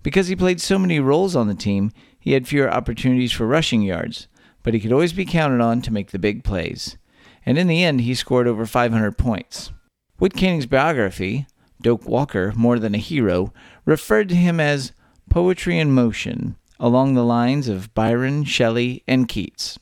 Because 0.04 0.28
he 0.28 0.36
played 0.36 0.62
so 0.62 0.78
many 0.78 1.00
roles 1.00 1.36
on 1.36 1.48
the 1.48 1.56
team, 1.56 1.92
he 2.20 2.34
had 2.34 2.48
fewer 2.48 2.72
opportunities 2.72 3.32
for 3.32 3.48
rushing 3.48 3.82
yards, 3.82 4.28
but 4.62 4.75
he 4.75 4.80
could 4.80 4.94
always 4.94 5.12
be 5.12 5.25
counted 5.25 5.60
on 5.60 5.82
to 5.82 5.92
make 5.92 6.12
the 6.12 6.20
big 6.20 6.44
plays. 6.44 6.98
And 7.45 7.57
in 7.57 7.67
the 7.67 7.83
end, 7.83 8.01
he 8.01 8.13
scored 8.13 8.48
over 8.48 8.65
500 8.65 9.17
points. 9.17 9.71
Whit 10.19 10.33
Canning's 10.33 10.67
biography, 10.67 11.48
Doak 11.81 12.07
Walker, 12.07 12.53
More 12.55 12.77
Than 12.77 12.93
a 12.93 13.00
Hero, 13.00 13.53
referred 13.86 14.29
to 14.29 14.36
him 14.36 14.60
as 14.60 14.91
poetry 15.29 15.79
in 15.79 15.91
motion, 15.91 16.55
along 16.79 17.13
the 17.13 17.24
lines 17.24 17.67
of 17.67 17.93
Byron, 17.93 18.43
Shelley, 18.43 19.03
and 19.07 19.27
Keats. 19.27 19.79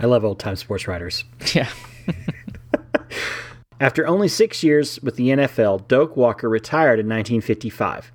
I 0.00 0.06
love 0.06 0.24
old 0.24 0.38
time 0.38 0.56
sports 0.56 0.88
writers. 0.88 1.24
Yeah. 1.54 1.68
After 3.80 4.06
only 4.06 4.28
six 4.28 4.62
years 4.62 5.00
with 5.02 5.16
the 5.16 5.30
NFL, 5.30 5.88
Doak 5.88 6.16
Walker 6.16 6.48
retired 6.48 7.00
in 7.00 7.06
1955. 7.06 8.12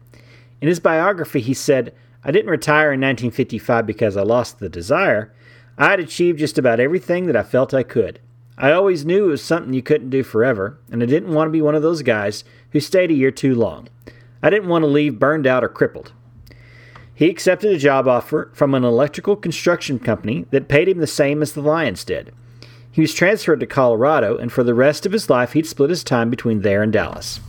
In 0.61 0.67
his 0.69 0.79
biography, 0.79 1.41
he 1.41 1.53
said, 1.53 1.93
I 2.23 2.31
didn't 2.31 2.49
retire 2.49 2.93
in 2.93 3.01
1955 3.01 3.85
because 3.85 4.15
I 4.15 4.23
lost 4.23 4.59
the 4.59 4.69
desire. 4.69 5.33
I 5.77 5.89
had 5.89 5.99
achieved 5.99 6.39
just 6.39 6.57
about 6.57 6.79
everything 6.79 7.27
that 7.27 7.35
I 7.35 7.43
felt 7.43 7.73
I 7.73 7.83
could. 7.83 8.19
I 8.59 8.71
always 8.71 9.05
knew 9.05 9.25
it 9.25 9.31
was 9.31 9.43
something 9.43 9.73
you 9.73 9.83
couldn't 9.83 10.09
do 10.09 10.23
forever, 10.23 10.79
and 10.91 11.03
I 11.03 11.05
didn't 11.05 11.33
want 11.33 11.47
to 11.47 11.51
be 11.51 11.61
one 11.61 11.75
of 11.75 11.83
those 11.83 12.01
guys 12.01 12.43
who 12.71 12.79
stayed 12.79 13.11
a 13.11 13.15
year 13.15 13.29
too 13.29 13.53
long. 13.53 13.87
I 14.41 14.49
didn't 14.49 14.69
want 14.69 14.81
to 14.81 14.87
leave 14.87 15.19
burned 15.19 15.45
out 15.45 15.63
or 15.63 15.69
crippled. 15.69 16.11
He 17.13 17.29
accepted 17.29 17.71
a 17.71 17.77
job 17.77 18.07
offer 18.07 18.49
from 18.53 18.73
an 18.73 18.83
electrical 18.83 19.35
construction 19.35 19.99
company 19.99 20.45
that 20.49 20.67
paid 20.67 20.87
him 20.87 20.97
the 20.99 21.07
same 21.07 21.41
as 21.41 21.53
the 21.53 21.61
Lions 21.61 22.03
did. 22.03 22.33
He 22.91 23.01
was 23.01 23.13
transferred 23.13 23.59
to 23.59 23.67
Colorado, 23.67 24.37
and 24.37 24.51
for 24.51 24.63
the 24.63 24.73
rest 24.73 25.05
of 25.05 25.11
his 25.11 25.29
life, 25.29 25.53
he'd 25.53 25.67
split 25.67 25.91
his 25.91 26.03
time 26.03 26.31
between 26.31 26.61
there 26.61 26.81
and 26.81 26.91
Dallas. 26.91 27.39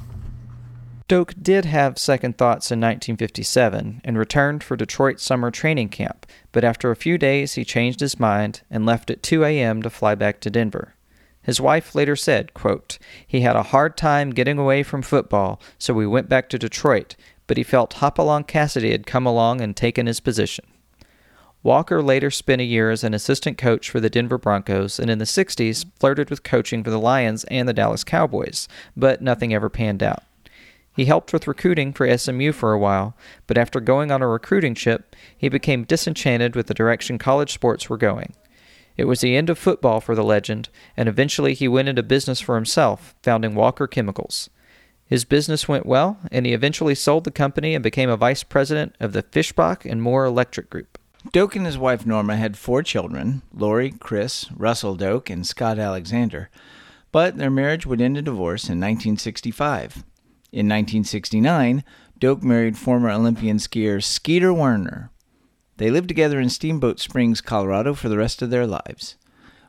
Doak 1.08 1.32
did 1.40 1.64
have 1.64 1.96
second 1.98 2.36
thoughts 2.36 2.70
in 2.70 2.80
1957 2.80 4.02
and 4.04 4.18
returned 4.18 4.62
for 4.62 4.76
Detroit 4.76 5.20
summer 5.20 5.50
training 5.50 5.88
camp, 5.88 6.26
but 6.52 6.64
after 6.64 6.90
a 6.90 6.96
few 6.96 7.16
days 7.16 7.54
he 7.54 7.64
changed 7.64 8.00
his 8.00 8.20
mind 8.20 8.60
and 8.70 8.84
left 8.84 9.10
at 9.10 9.22
2 9.22 9.42
a.m. 9.42 9.80
to 9.82 9.88
fly 9.88 10.14
back 10.14 10.38
to 10.40 10.50
Denver. 10.50 10.94
His 11.48 11.62
wife 11.62 11.94
later 11.94 12.14
said, 12.14 12.52
quote, 12.52 12.98
He 13.26 13.40
had 13.40 13.56
a 13.56 13.62
hard 13.62 13.96
time 13.96 14.34
getting 14.34 14.58
away 14.58 14.82
from 14.82 15.00
football, 15.00 15.58
so 15.78 15.94
we 15.94 16.06
went 16.06 16.28
back 16.28 16.50
to 16.50 16.58
Detroit, 16.58 17.16
but 17.46 17.56
he 17.56 17.62
felt 17.62 17.94
Hopalong 17.94 18.44
Cassidy 18.44 18.90
had 18.90 19.06
come 19.06 19.24
along 19.24 19.62
and 19.62 19.74
taken 19.74 20.04
his 20.04 20.20
position. 20.20 20.66
Walker 21.62 22.02
later 22.02 22.30
spent 22.30 22.60
a 22.60 22.64
year 22.64 22.90
as 22.90 23.02
an 23.02 23.14
assistant 23.14 23.56
coach 23.56 23.88
for 23.88 23.98
the 23.98 24.10
Denver 24.10 24.36
Broncos 24.36 24.98
and 24.98 25.08
in 25.08 25.16
the 25.16 25.24
60s 25.24 25.86
flirted 25.98 26.28
with 26.28 26.42
coaching 26.42 26.84
for 26.84 26.90
the 26.90 27.00
Lions 27.00 27.44
and 27.44 27.66
the 27.66 27.72
Dallas 27.72 28.04
Cowboys, 28.04 28.68
but 28.94 29.22
nothing 29.22 29.54
ever 29.54 29.70
panned 29.70 30.02
out. 30.02 30.24
He 30.94 31.06
helped 31.06 31.32
with 31.32 31.48
recruiting 31.48 31.94
for 31.94 32.18
SMU 32.18 32.52
for 32.52 32.74
a 32.74 32.78
while, 32.78 33.16
but 33.46 33.56
after 33.56 33.80
going 33.80 34.10
on 34.10 34.20
a 34.20 34.28
recruiting 34.28 34.74
trip, 34.74 35.16
he 35.34 35.48
became 35.48 35.84
disenchanted 35.84 36.54
with 36.54 36.66
the 36.66 36.74
direction 36.74 37.16
college 37.16 37.54
sports 37.54 37.88
were 37.88 37.96
going. 37.96 38.34
It 38.98 39.06
was 39.06 39.20
the 39.20 39.36
end 39.36 39.48
of 39.48 39.58
football 39.58 40.00
for 40.00 40.16
the 40.16 40.24
legend, 40.24 40.68
and 40.96 41.08
eventually 41.08 41.54
he 41.54 41.68
went 41.68 41.88
into 41.88 42.02
business 42.02 42.40
for 42.40 42.56
himself, 42.56 43.14
founding 43.22 43.54
Walker 43.54 43.86
Chemicals. 43.86 44.50
His 45.06 45.24
business 45.24 45.68
went 45.68 45.86
well, 45.86 46.18
and 46.32 46.44
he 46.44 46.52
eventually 46.52 46.96
sold 46.96 47.22
the 47.22 47.30
company 47.30 47.74
and 47.74 47.82
became 47.82 48.10
a 48.10 48.16
vice 48.16 48.42
president 48.42 48.96
of 48.98 49.12
the 49.12 49.22
Fischbach 49.22 49.90
and 49.90 50.02
Moore 50.02 50.24
Electric 50.24 50.68
Group. 50.68 50.98
Doak 51.32 51.54
and 51.54 51.64
his 51.64 51.78
wife 51.78 52.04
Norma 52.04 52.36
had 52.36 52.58
four 52.58 52.82
children 52.82 53.42
Lori, 53.54 53.92
Chris, 53.92 54.50
Russell 54.52 54.96
Doak, 54.96 55.30
and 55.30 55.46
Scott 55.46 55.78
Alexander. 55.78 56.50
But 57.12 57.38
their 57.38 57.50
marriage 57.50 57.86
would 57.86 58.00
end 58.00 58.18
in 58.18 58.24
divorce 58.24 58.64
in 58.64 58.80
1965. 58.80 60.04
In 60.50 60.66
1969, 60.66 61.84
Doak 62.18 62.42
married 62.42 62.76
former 62.76 63.10
Olympian 63.10 63.58
skier 63.58 64.02
Skeeter 64.02 64.52
Werner. 64.52 65.10
They 65.78 65.90
lived 65.92 66.08
together 66.08 66.40
in 66.40 66.50
Steamboat 66.50 66.99
Springs, 66.99 67.40
Colorado 67.40 67.94
for 67.94 68.08
the 68.08 68.18
rest 68.18 68.42
of 68.42 68.50
their 68.50 68.66
lives. 68.66 69.16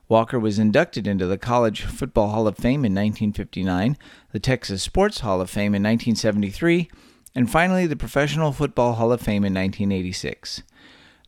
Walker 0.08 0.40
was 0.40 0.58
inducted 0.58 1.06
into 1.06 1.28
the 1.28 1.38
College 1.38 1.84
Football 1.84 2.30
Hall 2.30 2.48
of 2.48 2.58
Fame 2.58 2.84
in 2.84 2.94
1959, 2.96 3.96
the 4.32 4.40
Texas 4.40 4.82
Sports 4.82 5.20
Hall 5.20 5.40
of 5.40 5.52
Fame 5.52 5.76
in 5.76 5.84
1973, 5.84 6.90
and 7.36 7.50
finally 7.50 7.86
the 7.86 7.96
Professional 7.96 8.52
Football 8.52 8.94
Hall 8.94 9.12
of 9.12 9.22
Fame 9.22 9.46
in 9.46 9.54
1986. 9.54 10.64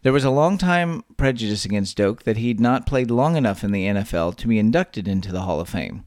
There 0.02 0.12
was 0.12 0.24
a 0.24 0.32
long 0.32 0.58
time 0.58 1.04
prejudice 1.16 1.64
against 1.64 1.96
Doak 1.96 2.24
that 2.24 2.38
he'd 2.38 2.60
not 2.60 2.88
played 2.88 3.12
long 3.12 3.36
enough 3.36 3.64
in 3.64 3.72
the 3.72 3.86
NFL 3.86 4.36
to 4.38 4.48
be 4.48 4.58
inducted 4.58 5.08
into 5.08 5.32
the 5.32 5.42
Hall 5.42 5.60
of 5.60 5.70
Fame. 5.70 6.06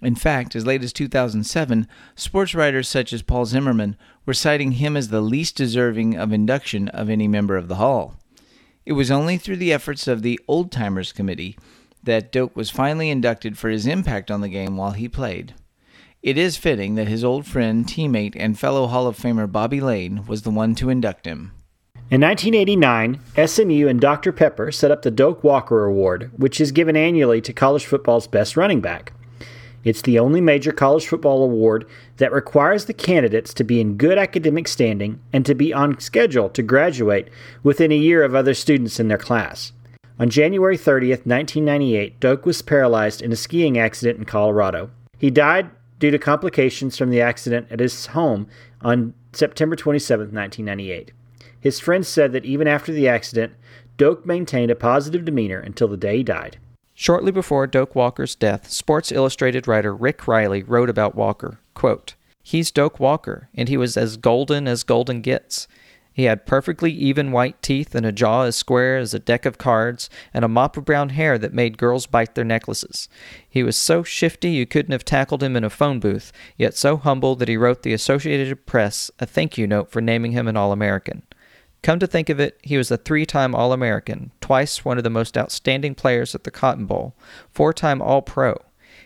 In 0.00 0.14
fact, 0.14 0.54
as 0.54 0.64
late 0.64 0.84
as 0.84 0.92
2007, 0.92 1.88
sports 2.14 2.54
writers 2.54 2.88
such 2.88 3.12
as 3.12 3.22
Paul 3.22 3.46
Zimmerman 3.46 3.96
were 4.26 4.34
citing 4.34 4.72
him 4.72 4.96
as 4.96 5.08
the 5.08 5.20
least 5.20 5.56
deserving 5.56 6.16
of 6.16 6.32
induction 6.32 6.88
of 6.88 7.10
any 7.10 7.28
member 7.28 7.56
of 7.56 7.68
the 7.68 7.76
Hall. 7.76 8.16
It 8.86 8.92
was 8.92 9.10
only 9.10 9.38
through 9.38 9.56
the 9.56 9.72
efforts 9.72 10.06
of 10.06 10.22
the 10.22 10.38
Old 10.46 10.70
Timers 10.70 11.12
Committee 11.12 11.58
that 12.02 12.32
Doak 12.32 12.54
was 12.54 12.70
finally 12.70 13.10
inducted 13.10 13.56
for 13.56 13.70
his 13.70 13.86
impact 13.86 14.30
on 14.30 14.40
the 14.40 14.48
game 14.48 14.76
while 14.76 14.92
he 14.92 15.08
played. 15.08 15.54
It 16.22 16.38
is 16.38 16.56
fitting 16.56 16.94
that 16.94 17.08
his 17.08 17.24
old 17.24 17.46
friend, 17.46 17.86
teammate, 17.86 18.34
and 18.36 18.58
fellow 18.58 18.86
Hall 18.86 19.06
of 19.06 19.18
Famer 19.18 19.50
Bobby 19.50 19.80
Layne 19.80 20.24
was 20.26 20.42
the 20.42 20.50
one 20.50 20.74
to 20.76 20.88
induct 20.88 21.26
him. 21.26 21.52
In 22.10 22.20
1989, 22.20 23.20
SMU 23.46 23.88
and 23.88 24.00
Dr. 24.00 24.32
Pepper 24.32 24.70
set 24.70 24.90
up 24.90 25.02
the 25.02 25.10
Doak 25.10 25.42
Walker 25.42 25.84
Award, 25.84 26.30
which 26.36 26.60
is 26.60 26.72
given 26.72 26.96
annually 26.96 27.40
to 27.40 27.52
college 27.52 27.86
football's 27.86 28.26
best 28.26 28.56
running 28.56 28.80
back. 28.80 29.12
It's 29.84 30.02
the 30.02 30.18
only 30.18 30.40
major 30.40 30.72
college 30.72 31.06
football 31.06 31.42
award 31.42 31.86
that 32.16 32.32
requires 32.32 32.86
the 32.86 32.94
candidates 32.94 33.52
to 33.54 33.64
be 33.64 33.80
in 33.80 33.96
good 33.96 34.18
academic 34.18 34.66
standing 34.66 35.20
and 35.32 35.44
to 35.44 35.54
be 35.54 35.72
on 35.72 36.00
schedule 36.00 36.48
to 36.50 36.62
graduate 36.62 37.28
within 37.62 37.92
a 37.92 37.96
year 37.96 38.24
of 38.24 38.34
other 38.34 38.54
students 38.54 38.98
in 38.98 39.08
their 39.08 39.18
class. 39.18 39.72
On 40.18 40.30
January 40.30 40.78
30th, 40.78 41.26
1998, 41.26 42.18
Doak 42.20 42.46
was 42.46 42.62
paralyzed 42.62 43.20
in 43.20 43.32
a 43.32 43.36
skiing 43.36 43.76
accident 43.76 44.18
in 44.18 44.24
Colorado. 44.24 44.90
He 45.18 45.30
died 45.30 45.70
due 45.98 46.10
to 46.10 46.18
complications 46.18 46.96
from 46.96 47.10
the 47.10 47.20
accident 47.20 47.66
at 47.70 47.80
his 47.80 48.06
home 48.06 48.46
on 48.80 49.12
September 49.32 49.76
27, 49.76 50.32
1998. 50.32 51.12
His 51.58 51.80
friends 51.80 52.08
said 52.08 52.32
that 52.32 52.44
even 52.44 52.68
after 52.68 52.92
the 52.92 53.08
accident, 53.08 53.54
Doak 53.96 54.24
maintained 54.24 54.70
a 54.70 54.76
positive 54.76 55.24
demeanor 55.24 55.58
until 55.58 55.88
the 55.88 55.96
day 55.96 56.18
he 56.18 56.22
died. 56.22 56.58
Shortly 56.94 57.32
before 57.32 57.66
Doak 57.66 57.96
Walker's 57.96 58.36
death, 58.36 58.70
Sports 58.70 59.10
Illustrated 59.10 59.66
writer 59.66 59.92
Rick 59.92 60.28
Reilly 60.28 60.62
wrote 60.62 60.88
about 60.88 61.16
Walker, 61.16 61.58
quote, 61.74 62.14
He's 62.40 62.70
Doak 62.70 63.00
Walker, 63.00 63.48
and 63.54 63.68
he 63.68 63.76
was 63.76 63.96
as 63.96 64.16
golden 64.16 64.68
as 64.68 64.84
golden 64.84 65.20
gets. 65.20 65.66
He 66.12 66.24
had 66.24 66.46
perfectly 66.46 66.92
even 66.92 67.32
white 67.32 67.60
teeth 67.60 67.96
and 67.96 68.06
a 68.06 68.12
jaw 68.12 68.42
as 68.42 68.54
square 68.54 68.98
as 68.98 69.12
a 69.12 69.18
deck 69.18 69.44
of 69.44 69.58
cards 69.58 70.08
and 70.32 70.44
a 70.44 70.48
mop 70.48 70.76
of 70.76 70.84
brown 70.84 71.08
hair 71.08 71.36
that 71.38 71.52
made 71.52 71.76
girls 71.76 72.06
bite 72.06 72.36
their 72.36 72.44
necklaces. 72.44 73.08
He 73.48 73.64
was 73.64 73.76
so 73.76 74.04
shifty 74.04 74.50
you 74.50 74.64
couldn't 74.64 74.92
have 74.92 75.04
tackled 75.04 75.42
him 75.42 75.56
in 75.56 75.64
a 75.64 75.70
phone 75.70 75.98
booth, 75.98 76.32
yet 76.56 76.74
so 76.74 76.96
humble 76.96 77.34
that 77.36 77.48
he 77.48 77.56
wrote 77.56 77.82
the 77.82 77.92
Associated 77.92 78.64
Press 78.66 79.10
a 79.18 79.26
thank 79.26 79.58
you 79.58 79.66
note 79.66 79.90
for 79.90 80.00
naming 80.00 80.30
him 80.30 80.46
an 80.46 80.56
All 80.56 80.70
American. 80.70 81.22
Come 81.84 81.98
to 81.98 82.06
think 82.06 82.30
of 82.30 82.40
it, 82.40 82.58
he 82.62 82.78
was 82.78 82.90
a 82.90 82.96
three 82.96 83.26
time 83.26 83.54
All 83.54 83.70
American, 83.70 84.30
twice 84.40 84.86
one 84.86 84.96
of 84.96 85.04
the 85.04 85.10
most 85.10 85.36
outstanding 85.36 85.94
players 85.94 86.34
at 86.34 86.44
the 86.44 86.50
Cotton 86.50 86.86
Bowl, 86.86 87.14
four 87.52 87.74
time 87.74 88.00
All 88.00 88.22
Pro. 88.22 88.56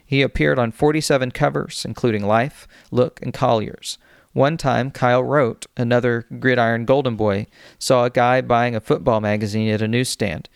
He 0.06 0.22
appeared 0.22 0.60
on 0.60 0.70
47 0.70 1.32
covers, 1.32 1.84
including 1.84 2.24
Life, 2.24 2.68
Look, 2.92 3.20
and 3.20 3.34
Collier's. 3.34 3.98
One 4.32 4.56
time, 4.56 4.92
Kyle 4.92 5.24
Rote, 5.24 5.66
another 5.76 6.24
gridiron 6.38 6.84
golden 6.84 7.16
boy, 7.16 7.48
saw 7.80 8.04
a 8.04 8.10
guy 8.10 8.40
buying 8.42 8.76
a 8.76 8.80
football 8.80 9.20
magazine 9.20 9.68
at 9.70 9.82
a 9.82 9.88
newsstand. 9.88 10.48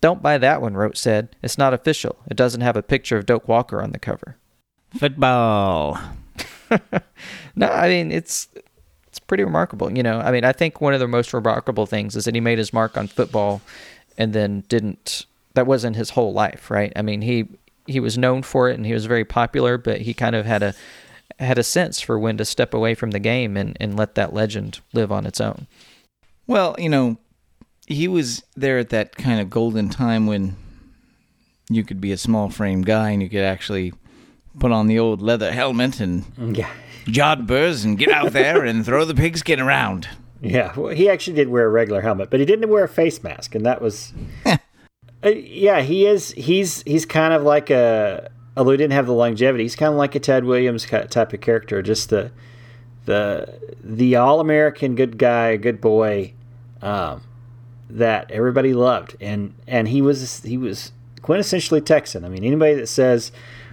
Don't 0.00 0.22
buy 0.22 0.38
that 0.38 0.62
one, 0.62 0.72
Rote 0.72 0.96
said. 0.96 1.36
It's 1.42 1.58
not 1.58 1.74
official. 1.74 2.16
It 2.30 2.38
doesn't 2.38 2.62
have 2.62 2.78
a 2.78 2.82
picture 2.82 3.18
of 3.18 3.26
Doak 3.26 3.46
Walker 3.46 3.82
on 3.82 3.92
the 3.92 3.98
cover. 3.98 4.38
Football. 4.98 6.00
no, 7.54 7.68
I 7.68 7.88
mean, 7.88 8.10
it's 8.10 8.48
it's 9.18 9.26
pretty 9.26 9.44
remarkable. 9.44 9.90
You 9.90 10.02
know, 10.02 10.20
I 10.20 10.30
mean, 10.30 10.44
I 10.44 10.52
think 10.52 10.80
one 10.80 10.94
of 10.94 11.00
the 11.00 11.08
most 11.08 11.34
remarkable 11.34 11.86
things 11.86 12.14
is 12.14 12.24
that 12.24 12.34
he 12.34 12.40
made 12.40 12.58
his 12.58 12.72
mark 12.72 12.96
on 12.96 13.08
football 13.08 13.60
and 14.16 14.32
then 14.32 14.62
didn't 14.68 15.26
that 15.54 15.66
wasn't 15.66 15.96
his 15.96 16.10
whole 16.10 16.32
life, 16.32 16.70
right? 16.70 16.92
I 16.94 17.02
mean, 17.02 17.22
he 17.22 17.48
he 17.86 17.98
was 18.00 18.16
known 18.16 18.42
for 18.42 18.70
it 18.70 18.74
and 18.74 18.86
he 18.86 18.92
was 18.92 19.06
very 19.06 19.24
popular, 19.24 19.76
but 19.76 20.02
he 20.02 20.14
kind 20.14 20.36
of 20.36 20.46
had 20.46 20.62
a 20.62 20.74
had 21.40 21.58
a 21.58 21.64
sense 21.64 22.00
for 22.00 22.18
when 22.18 22.36
to 22.36 22.44
step 22.44 22.74
away 22.74 22.94
from 22.94 23.10
the 23.10 23.18
game 23.18 23.56
and, 23.56 23.76
and 23.80 23.96
let 23.96 24.14
that 24.14 24.32
legend 24.32 24.80
live 24.92 25.10
on 25.10 25.26
its 25.26 25.40
own. 25.40 25.66
Well, 26.46 26.74
you 26.78 26.88
know, 26.88 27.18
he 27.86 28.08
was 28.08 28.42
there 28.56 28.78
at 28.78 28.90
that 28.90 29.16
kind 29.16 29.40
of 29.40 29.50
golden 29.50 29.88
time 29.88 30.26
when 30.26 30.56
you 31.68 31.84
could 31.84 32.00
be 32.00 32.12
a 32.12 32.16
small 32.16 32.50
frame 32.50 32.82
guy 32.82 33.10
and 33.10 33.22
you 33.22 33.28
could 33.28 33.44
actually 33.44 33.92
put 34.58 34.72
on 34.72 34.86
the 34.86 34.98
old 34.98 35.20
leather 35.22 35.52
helmet 35.52 36.00
and 36.00 36.24
Yeah. 36.56 36.70
Jodhpurs 37.08 37.84
and 37.84 37.98
get 37.98 38.10
out 38.10 38.32
there 38.32 38.64
and 38.64 38.84
throw 38.84 39.04
the 39.04 39.14
pigskin 39.14 39.60
around. 39.60 40.08
Yeah, 40.40 40.72
well, 40.76 40.94
he 40.94 41.10
actually 41.10 41.34
did 41.34 41.48
wear 41.48 41.66
a 41.66 41.68
regular 41.68 42.00
helmet, 42.00 42.30
but 42.30 42.38
he 42.38 42.46
didn't 42.46 42.68
wear 42.68 42.84
a 42.84 42.88
face 42.88 43.22
mask, 43.22 43.54
and 43.54 43.66
that 43.66 43.80
was. 43.82 44.12
Uh, 45.20 45.30
yeah, 45.30 45.80
he 45.80 46.06
is. 46.06 46.30
He's 46.32 46.82
he's 46.82 47.04
kind 47.04 47.34
of 47.34 47.42
like 47.42 47.70
a. 47.70 48.30
Although 48.56 48.70
he 48.70 48.76
didn't 48.76 48.92
have 48.92 49.06
the 49.06 49.12
longevity, 49.12 49.64
he's 49.64 49.74
kind 49.74 49.92
of 49.92 49.98
like 49.98 50.14
a 50.14 50.20
Ted 50.20 50.44
Williams 50.44 50.86
type 50.86 51.32
of 51.32 51.40
character. 51.40 51.82
Just 51.82 52.10
the 52.10 52.30
the 53.04 53.58
the 53.82 54.14
all 54.14 54.38
American 54.38 54.94
good 54.94 55.18
guy, 55.18 55.56
good 55.56 55.80
boy, 55.80 56.34
um, 56.82 57.22
that 57.90 58.30
everybody 58.30 58.74
loved, 58.74 59.16
and 59.20 59.54
and 59.66 59.88
he 59.88 60.00
was 60.00 60.44
he 60.44 60.56
was 60.56 60.92
quintessentially 61.20 61.84
Texan. 61.84 62.24
I 62.24 62.28
mean, 62.28 62.44
anybody 62.44 62.74
that 62.74 62.86
says 62.86 63.32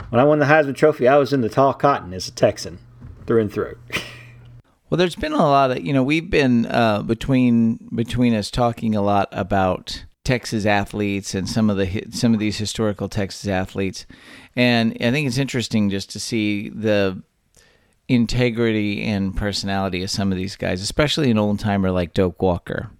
when 0.09 0.19
I 0.19 0.23
won 0.23 0.39
the 0.39 0.45
Heisman 0.45 0.75
Trophy, 0.75 1.07
I 1.07 1.17
was 1.17 1.31
in 1.31 1.41
the 1.41 1.49
tall 1.49 1.75
cotton 1.75 2.11
is 2.11 2.27
a 2.27 2.31
Texan 2.31 2.79
through 3.25 3.41
and 3.41 3.51
through. 3.51 3.77
Well, 4.87 4.99
there's 4.99 5.15
been 5.15 5.33
a 5.33 5.37
lot 5.37 5.71
of 5.71 5.83
you 5.83 5.93
know 5.93 6.03
we've 6.03 6.29
been 6.29 6.67
uh, 6.67 7.01
between 7.01 7.89
between 7.95 8.35
us 8.35 8.51
talking 8.51 8.93
a 8.93 9.01
lot 9.01 9.27
about 9.31 10.05
Texas 10.23 10.65
athletes 10.65 11.33
and 11.33 11.49
some 11.49 11.71
of 11.71 11.77
the 11.77 12.03
some 12.11 12.35
of 12.35 12.39
these 12.39 12.59
historical 12.59 13.09
Texas 13.09 13.47
athletes, 13.47 14.05
and 14.55 14.95
I 15.01 15.09
think 15.09 15.27
it's 15.27 15.39
interesting 15.39 15.89
just 15.89 16.11
to 16.11 16.19
see 16.19 16.69
the 16.69 17.21
integrity 18.07 19.03
and 19.03 19.35
personality 19.35 20.03
of 20.03 20.11
some 20.11 20.31
of 20.31 20.37
these 20.37 20.55
guys, 20.55 20.81
especially 20.81 21.31
an 21.31 21.39
old 21.39 21.59
timer 21.59 21.89
like 21.89 22.13
Doak 22.13 22.39
Walker. 22.41 22.91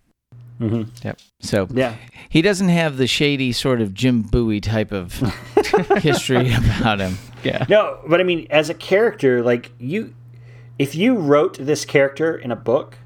Mm-hmm. 0.60 0.84
Yep. 1.04 1.20
So 1.40 1.68
Yeah, 1.72 1.96
he 2.30 2.42
doesn't 2.42 2.70
have 2.70 2.98
the 2.98 3.08
shady 3.08 3.52
sort 3.52 3.82
of 3.82 3.94
Jim 3.94 4.22
Bowie 4.22 4.62
type 4.62 4.92
of 4.92 5.14
history 6.00 6.54
about 6.54 7.00
him. 7.00 7.18
Yeah. 7.44 7.66
No, 7.70 8.00
but 8.08 8.20
I 8.20 8.24
mean, 8.24 8.48
as 8.50 8.70
a 8.70 8.74
character, 8.74 9.44
like 9.44 9.72
you, 9.80 10.14
if 10.80 10.96
you 10.96 11.16
wrote 11.18 11.58
this 11.60 11.86
character 11.86 12.36
in 12.36 12.52
a 12.52 12.56
book, 12.56 12.98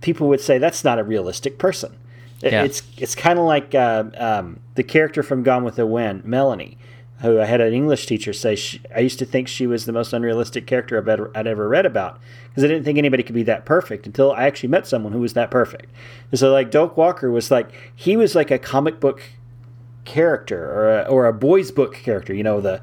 people 0.00 0.28
would 0.28 0.40
say 0.40 0.58
that's 0.58 0.84
not 0.84 0.98
a 0.98 1.04
realistic 1.04 1.58
person. 1.58 1.96
It- 2.42 2.52
Yeah. 2.52 2.64
It's 2.64 2.82
it's 2.98 3.14
kind 3.14 3.38
of 3.38 3.44
like 3.44 3.74
uh, 3.74 4.04
um, 4.16 4.58
the 4.74 4.82
character 4.82 5.22
from 5.22 5.42
Gone 5.44 5.62
with 5.64 5.76
the 5.76 5.86
Wind, 5.86 6.24
Melanie, 6.24 6.76
who 7.22 7.40
I 7.40 7.44
had 7.44 7.60
an 7.60 7.72
English 7.72 8.06
teacher 8.06 8.32
say 8.32 8.56
she, 8.56 8.80
I 8.94 9.00
used 9.00 9.18
to 9.20 9.24
think 9.24 9.48
she 9.48 9.66
was 9.66 9.86
the 9.86 9.92
most 9.92 10.12
unrealistic 10.12 10.66
character 10.66 10.98
I've 10.98 11.08
ever, 11.08 11.30
I'd 11.34 11.46
ever 11.46 11.68
read 11.68 11.86
about 11.86 12.20
because 12.48 12.64
I 12.64 12.66
didn't 12.66 12.84
think 12.84 12.98
anybody 12.98 13.22
could 13.22 13.34
be 13.34 13.44
that 13.44 13.64
perfect 13.64 14.06
until 14.06 14.32
I 14.32 14.44
actually 14.44 14.68
met 14.68 14.86
someone 14.86 15.12
who 15.12 15.20
was 15.20 15.32
that 15.34 15.50
perfect. 15.50 15.90
And 16.30 16.38
so, 16.38 16.52
like 16.52 16.70
Doak 16.70 16.96
Walker 16.96 17.30
was 17.30 17.50
like 17.50 17.70
he 17.94 18.16
was 18.16 18.34
like 18.34 18.50
a 18.50 18.58
comic 18.58 19.00
book 19.00 19.22
character 20.04 20.64
or 20.64 21.00
a, 21.00 21.02
or 21.04 21.26
a 21.26 21.32
boys 21.32 21.70
book 21.70 21.94
character 21.94 22.34
you 22.34 22.42
know 22.42 22.60
the 22.60 22.80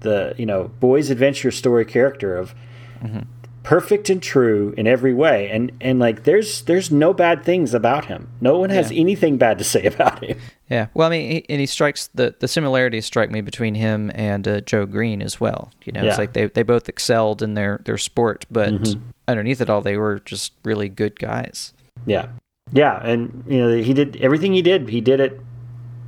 the 0.00 0.34
you 0.36 0.46
know 0.46 0.70
boys 0.80 1.10
adventure 1.10 1.50
story 1.50 1.84
character 1.84 2.36
of 2.36 2.54
mm-hmm. 3.00 3.20
Perfect 3.66 4.08
and 4.10 4.22
true 4.22 4.72
in 4.76 4.86
every 4.86 5.12
way 5.12 5.50
and 5.50 5.72
and 5.80 5.98
like 5.98 6.22
there's 6.22 6.62
there's 6.62 6.92
no 6.92 7.12
bad 7.12 7.42
things 7.44 7.74
about 7.74 8.04
him 8.04 8.28
no 8.40 8.56
one 8.60 8.70
has 8.70 8.92
Yeah. 8.92 9.00
anything 9.00 9.38
bad 9.38 9.58
to 9.58 9.64
say 9.64 9.84
about 9.94 10.22
him 10.24 10.38
Yeah. 10.70 10.86
Well, 10.94 11.08
I 11.08 11.10
mean, 11.10 11.30
he, 11.30 11.46
and 11.48 11.58
he 11.60 11.66
strikes 11.66 12.08
the 12.14 12.34
the 12.38 12.46
similarities 12.46 13.06
strike 13.06 13.30
me 13.32 13.40
between 13.40 13.74
him 13.74 14.12
and 14.14 14.46
uh, 14.46 14.60
Joe 14.60 14.86
Greene 14.86 15.20
as 15.20 15.40
well. 15.40 15.72
You 15.84 15.92
know, 15.92 16.02
Yeah. 16.04 16.10
it's 16.10 16.18
like 16.18 16.32
they 16.32 16.46
they 16.46 16.62
both 16.62 16.88
excelled 16.88 17.42
in 17.42 17.54
their 17.54 17.80
their 17.84 17.98
sport, 17.98 18.46
but 18.52 18.72
Mhm. 18.72 19.00
underneath 19.26 19.60
it 19.60 19.68
all, 19.68 19.80
they 19.80 19.96
were 19.96 20.20
just 20.24 20.52
really 20.64 20.88
good 20.88 21.18
guys. 21.18 21.72
yeah 22.06 22.26
yeah 22.72 23.00
and 23.04 23.42
you 23.48 23.58
know 23.58 23.76
he 23.76 23.92
did 23.94 24.16
everything 24.20 24.52
he 24.52 24.62
did 24.62 24.88
he 24.88 25.00
did 25.00 25.18
it 25.20 25.40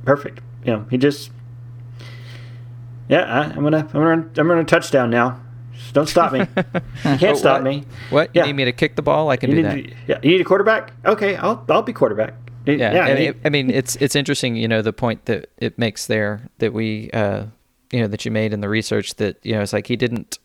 perfect 0.05 0.39
you 0.65 0.71
know 0.73 0.85
he 0.89 0.97
just 0.97 1.31
yeah 3.07 3.23
I, 3.23 3.43
i'm 3.55 3.63
gonna 3.63 3.79
i'm 3.93 4.01
gonna 4.03 4.29
i'm 4.37 4.47
gonna 4.47 4.63
touchdown 4.65 5.09
now 5.09 5.39
don't 5.93 6.07
stop 6.07 6.31
me 6.31 6.39
you 6.39 7.17
can't 7.17 7.37
stop 7.45 7.61
what? 7.61 7.63
me 7.63 7.83
What? 8.09 8.29
Yeah. 8.33 8.41
You 8.43 8.47
need 8.47 8.55
me 8.57 8.65
to 8.65 8.71
kick 8.71 8.95
the 8.95 9.01
ball? 9.01 9.29
I 9.29 9.37
can 9.37 9.49
you 9.51 9.61
do 9.63 9.69
need, 9.75 9.89
that. 9.89 9.95
yeah, 10.07 10.19
you 10.23 10.31
need 10.31 10.41
a 10.41 10.45
quarterback 10.45 10.91
okay 11.05 11.35
i'll 11.37 11.63
i'll 11.69 11.81
be 11.81 11.93
quarterback 11.93 12.33
Yeah, 12.65 12.75
yeah, 12.93 13.07
and 13.07 13.19
he- 13.19 13.25
it- 13.27 13.37
I 13.45 13.49
mean, 13.49 13.69
it's 13.69 13.95
it's 13.95 14.15
interesting, 14.15 14.55
you 14.55 14.67
know, 14.67 14.81
the 14.81 14.93
point 14.93 15.25
that 15.25 15.49
it 15.57 15.79
makes 15.79 16.05
there 16.07 16.41
that 16.59 16.71
we, 16.73 17.09
uh, 17.11 17.45
you 17.91 18.01
know, 18.01 18.07
that 18.07 18.25
you 18.25 18.31
made 18.31 18.53
in 18.53 18.61
the 18.61 18.69
research 18.69 19.15
that 19.15 19.37
you 19.43 19.53
know, 19.55 19.61
it's 19.61 19.73
like 19.73 19.87
he 19.87 19.95
didn't 19.95 20.37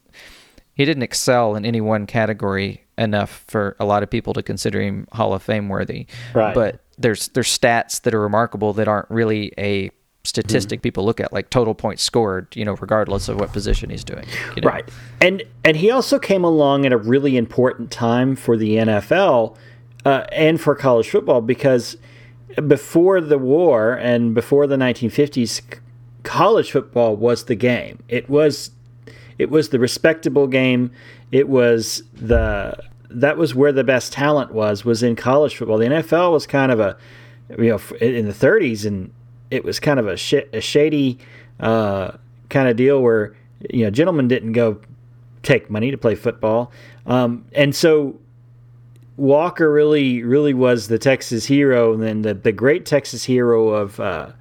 he 0.74 0.84
didn't 0.86 1.02
excel 1.02 1.54
in 1.56 1.64
any 1.66 1.80
one 1.80 2.06
category 2.06 2.82
enough 2.96 3.44
for 3.48 3.76
a 3.78 3.84
lot 3.84 4.02
of 4.02 4.08
people 4.10 4.32
to 4.34 4.42
consider 4.42 4.80
him 4.80 5.06
Hall 5.12 5.34
of 5.34 5.42
Fame 5.42 5.68
worthy. 5.68 6.06
Right. 6.34 6.54
But 6.54 6.80
there's 6.96 7.28
there's 7.34 7.48
stats 7.48 8.00
that 8.02 8.14
are 8.14 8.20
remarkable 8.20 8.72
that 8.74 8.88
aren't 8.88 9.10
really 9.10 9.52
a 9.58 9.90
statistic 10.24 10.82
people 10.82 11.04
look 11.04 11.20
at, 11.20 11.32
like 11.32 11.50
total 11.50 11.74
points 11.74 12.02
scored, 12.02 12.48
you 12.56 12.64
know, 12.64 12.74
regardless 12.74 13.28
of 13.28 13.38
what 13.38 13.52
position 13.52 13.90
he's 13.90 14.04
doing. 14.04 14.24
you 14.56 14.62
know? 14.62 14.68
Right. 14.68 14.88
And 15.20 15.42
and 15.62 15.76
he 15.76 15.90
also 15.90 16.18
came 16.18 16.44
along 16.44 16.86
at 16.86 16.92
a 16.92 16.96
really 16.96 17.36
important 17.36 17.90
time 17.90 18.34
for 18.34 18.56
the 18.56 18.76
NFL 18.76 19.56
uh, 20.04 20.24
and 20.32 20.60
for 20.60 20.74
college 20.74 21.08
football 21.08 21.40
because 21.40 21.96
before 22.66 23.20
the 23.20 23.38
war 23.38 23.94
and 23.94 24.34
before 24.34 24.66
the 24.66 24.76
1950s 24.76 25.60
college 26.22 26.72
football 26.72 27.16
was 27.16 27.44
the 27.44 27.54
game. 27.54 28.02
It 28.08 28.28
was 28.28 28.70
it 29.38 29.50
was 29.50 29.68
the 29.68 29.78
respectable 29.78 30.46
game. 30.46 30.90
It 31.30 31.48
was 31.48 32.02
the 32.14 32.76
that 33.10 33.36
was 33.36 33.54
where 33.54 33.72
the 33.72 33.84
best 33.84 34.12
talent 34.12 34.52
was 34.52 34.84
was 34.84 35.02
in 35.02 35.16
college 35.16 35.56
football. 35.56 35.78
The 35.78 35.86
NFL 35.86 36.32
was 36.32 36.46
kind 36.46 36.72
of 36.72 36.80
a 36.80 36.96
you 37.58 37.68
know 37.68 37.80
in 38.00 38.26
the 38.26 38.32
30s 38.32 38.84
and 38.84 39.12
it 39.50 39.64
was 39.64 39.80
kind 39.80 40.00
of 40.00 40.06
a, 40.06 40.16
sh- 40.16 40.48
a 40.52 40.60
shady 40.60 41.18
uh, 41.60 42.12
kind 42.48 42.68
of 42.68 42.76
deal 42.76 43.02
where 43.02 43.34
you 43.70 43.84
know 43.84 43.90
gentlemen 43.90 44.28
didn't 44.28 44.52
go 44.52 44.80
take 45.42 45.70
money 45.70 45.90
to 45.90 45.98
play 45.98 46.14
football, 46.14 46.72
um, 47.06 47.44
and 47.52 47.74
so 47.74 48.18
Walker 49.16 49.72
really 49.72 50.22
really 50.22 50.54
was 50.54 50.88
the 50.88 50.98
Texas 50.98 51.46
hero, 51.46 51.92
and 51.92 52.02
then 52.02 52.22
the 52.22 52.34
the 52.34 52.52
great 52.52 52.86
Texas 52.86 53.24
hero 53.24 53.68
of. 53.68 54.00
Uh, 54.00 54.32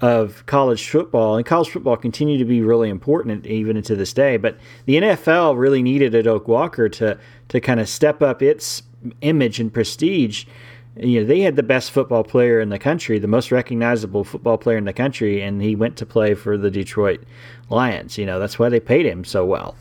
of 0.00 0.46
college 0.46 0.88
football, 0.88 1.36
and 1.36 1.44
college 1.44 1.68
football 1.68 1.96
continued 1.96 2.38
to 2.38 2.44
be 2.44 2.62
really 2.62 2.88
important 2.88 3.46
even 3.46 3.80
to 3.82 3.94
this 3.94 4.12
day. 4.12 4.36
But 4.38 4.56
the 4.86 4.94
NFL 4.94 5.58
really 5.58 5.82
needed 5.82 6.14
a 6.14 6.22
Doak 6.22 6.48
Walker 6.48 6.88
to 6.88 7.18
to 7.48 7.60
kind 7.60 7.80
of 7.80 7.88
step 7.88 8.22
up 8.22 8.42
its 8.42 8.82
image 9.20 9.60
and 9.60 9.72
prestige. 9.72 10.46
You 10.96 11.20
know, 11.20 11.26
they 11.26 11.40
had 11.40 11.56
the 11.56 11.62
best 11.62 11.92
football 11.92 12.24
player 12.24 12.60
in 12.60 12.68
the 12.68 12.78
country, 12.78 13.18
the 13.18 13.28
most 13.28 13.52
recognizable 13.52 14.24
football 14.24 14.58
player 14.58 14.76
in 14.76 14.84
the 14.84 14.92
country, 14.92 15.40
and 15.42 15.62
he 15.62 15.76
went 15.76 15.96
to 15.98 16.06
play 16.06 16.34
for 16.34 16.58
the 16.58 16.70
Detroit 16.70 17.22
Lions. 17.68 18.18
You 18.18 18.26
know, 18.26 18.40
that's 18.40 18.58
why 18.58 18.68
they 18.68 18.80
paid 18.80 19.06
him 19.06 19.24
so 19.24 19.44
well. 19.44 19.76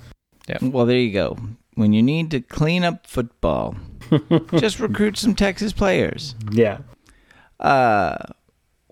Well, 0.61 0.85
there 0.85 0.97
you 0.97 1.11
go. 1.11 1.37
When 1.75 1.93
you 1.93 2.03
need 2.03 2.31
to 2.31 2.41
clean 2.41 2.83
up 2.83 3.07
football, 3.07 3.75
just 4.57 4.79
recruit 4.79 5.17
some 5.17 5.35
Texas 5.35 5.73
players. 5.73 6.35
Yeah. 6.51 6.79
Uh, 7.59 8.17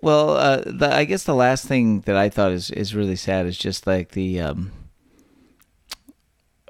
well, 0.01 0.31
uh, 0.31 0.63
the, 0.65 0.93
I 0.93 1.05
guess 1.05 1.23
the 1.23 1.35
last 1.35 1.65
thing 1.65 2.01
that 2.01 2.15
I 2.15 2.29
thought 2.29 2.51
is, 2.51 2.69
is 2.71 2.95
really 2.95 3.15
sad 3.15 3.45
is 3.45 3.57
just 3.57 3.87
like 3.87 4.11
the 4.11 4.41
um, 4.41 4.71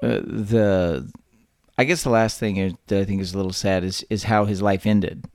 uh, 0.02 0.20
the. 0.24 1.10
I 1.80 1.84
guess 1.84 2.02
the 2.02 2.10
last 2.10 2.40
thing 2.40 2.76
that 2.88 3.00
I 3.00 3.04
think 3.04 3.20
is 3.20 3.34
a 3.34 3.36
little 3.36 3.52
sad 3.52 3.84
is 3.84 4.04
is 4.10 4.24
how 4.24 4.46
his 4.46 4.60
life 4.60 4.86
ended. 4.86 5.26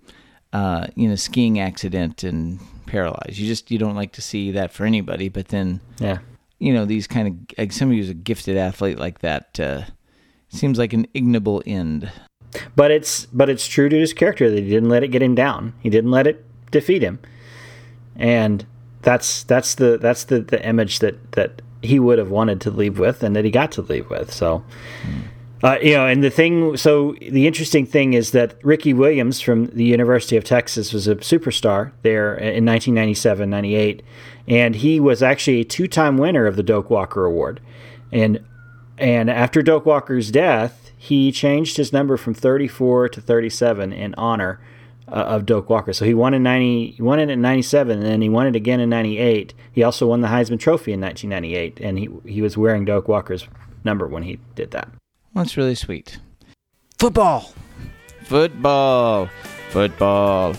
Uh, 0.54 0.86
you 0.96 1.10
know, 1.10 1.16
skiing 1.16 1.60
accident 1.60 2.24
and 2.24 2.60
paralyzed. 2.86 3.38
You 3.38 3.48
just 3.48 3.72
you 3.72 3.78
don't 3.80 3.96
like 3.96 4.12
to 4.13 4.22
see 4.22 4.52
that 4.52 4.72
for 4.72 4.86
anybody, 4.86 5.28
but 5.28 5.48
then 5.48 5.82
Yeah. 6.00 6.20
you 6.60 6.72
know 6.74 6.86
these 6.86 7.08
kind 7.08 7.28
of 7.28 7.58
like 7.58 7.72
somebody 7.74 7.98
who's 8.00 8.10
a 8.12 8.13
gifted 8.13 8.56
athlete 8.56 9.00
like 9.00 9.20
that 9.20 9.60
uh, 9.60 9.82
seems 10.50 10.78
like 10.78 10.94
an 10.94 11.08
ignoble 11.16 11.63
end. 11.66 12.12
But 12.76 12.92
it's 12.92 13.26
but 13.28 13.50
it's 13.50 13.68
true 13.68 13.89
to 13.89 13.98
his 14.00 14.13
character 14.13 14.52
that 14.52 14.63
he 14.63 14.70
didn't 14.70 14.89
let 14.89 15.04
it 15.04 15.08
get 15.08 15.24
him 15.24 15.34
down. 15.34 15.74
He 15.82 15.89
didn't 15.89 16.12
let 16.12 16.28
it 16.28 16.46
defeat 16.70 17.02
him. 17.02 17.18
And 18.16 18.63
that's 19.02 19.42
that's 19.44 19.74
the 19.74 19.98
that's 19.98 20.26
the, 20.26 20.39
the 20.42 20.63
image 20.63 21.00
that, 21.00 21.32
that 21.32 21.63
he 21.82 22.00
would 22.00 22.20
have 22.20 22.30
wanted 22.30 22.62
to 22.62 22.70
leave 22.70 23.00
with 23.00 23.24
and 23.24 23.36
that 23.36 23.44
he 23.44 23.50
got 23.50 23.72
to 23.72 23.82
leave 23.82 24.08
with. 24.12 24.32
So 24.32 24.63
uh, 25.63 25.78
you 25.82 25.93
know, 25.93 26.06
and 26.06 26.21
the 26.21 26.30
thing 26.30 26.76
so 26.76 27.15
the 27.21 27.47
interesting 27.47 27.86
thing 27.86 28.13
is 28.13 28.32
that 28.32 28.56
Ricky 28.63 28.93
Williams 28.93 29.39
from 29.39 29.67
the 29.67 29.86
University 29.86 30.36
of 30.36 30.43
Texas 30.43 30.91
was 30.91 31.08
a 31.08 31.15
superstar 31.15 31.93
there 32.02 32.36
in 32.36 32.65
1997, 32.65 33.49
98, 33.49 34.04
and 34.45 34.76
he 34.76 34.99
was 34.99 35.23
actually 35.23 35.62
a 35.62 35.63
two-time 35.63 36.17
winner 36.17 36.45
of 36.45 36.58
the 36.58 36.63
Doak 36.63 36.89
Walker 36.89 37.23
Award. 37.23 37.62
And 38.12 38.43
and 38.97 39.30
after 39.30 39.62
Doak 39.62 39.86
Walker's 39.86 40.32
death, 40.32 40.91
he 40.97 41.32
changed 41.32 41.78
his 41.78 41.93
number 41.93 42.17
from 42.17 42.34
34 42.34 43.08
to 43.10 43.21
37 43.21 43.93
in 43.93 44.13
honor 44.15 44.60
uh, 45.08 45.12
of 45.12 45.45
Doak 45.45 45.69
Walker. 45.69 45.93
So 45.93 46.04
he 46.04 46.13
won 46.13 46.34
in 46.34 46.43
90, 46.43 46.91
he 46.91 47.02
won 47.02 47.19
it 47.19 47.30
in 47.30 47.41
97, 47.41 47.99
and 47.99 48.06
then 48.06 48.21
he 48.21 48.28
won 48.28 48.47
it 48.47 48.56
again 48.58 48.82
in 48.82 48.89
98. 48.89 49.54
He 49.71 49.82
also 49.82 50.08
won 50.08 50.19
the 50.19 50.28
Heisman 50.28 50.60
Trophy 50.60 50.91
in 50.91 50.99
1998, 50.99 51.80
and 51.80 51.97
he, 51.97 52.10
he 52.26 52.41
was 52.41 52.58
wearing 52.58 52.84
Doak 52.84 53.08
Walker's 53.08 53.47
number 53.86 54.08
when 54.08 54.23
he 54.23 54.39
did 54.56 54.71
that. 54.71 54.89
That's 55.34 55.58
really 55.58 55.76
sweet. 55.76 56.19
Football! 57.00 57.54
Football! 58.24 59.30
Football! 59.69 60.56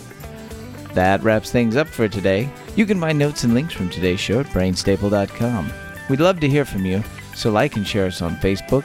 That 0.93 1.23
wraps 1.23 1.51
things 1.51 1.75
up 1.75 1.87
for 1.87 2.07
today. 2.07 2.49
You 2.75 2.85
can 2.85 2.99
find 2.99 3.17
notes 3.17 3.43
and 3.43 3.53
links 3.53 3.73
from 3.73 3.89
today's 3.89 4.19
show 4.19 4.41
at 4.41 4.47
brainstable.com. 4.47 5.71
We'd 6.09 6.19
love 6.19 6.39
to 6.41 6.49
hear 6.49 6.65
from 6.65 6.85
you, 6.85 7.03
so 7.33 7.51
like 7.51 7.75
and 7.75 7.87
share 7.87 8.05
us 8.05 8.21
on 8.21 8.35
Facebook, 8.37 8.83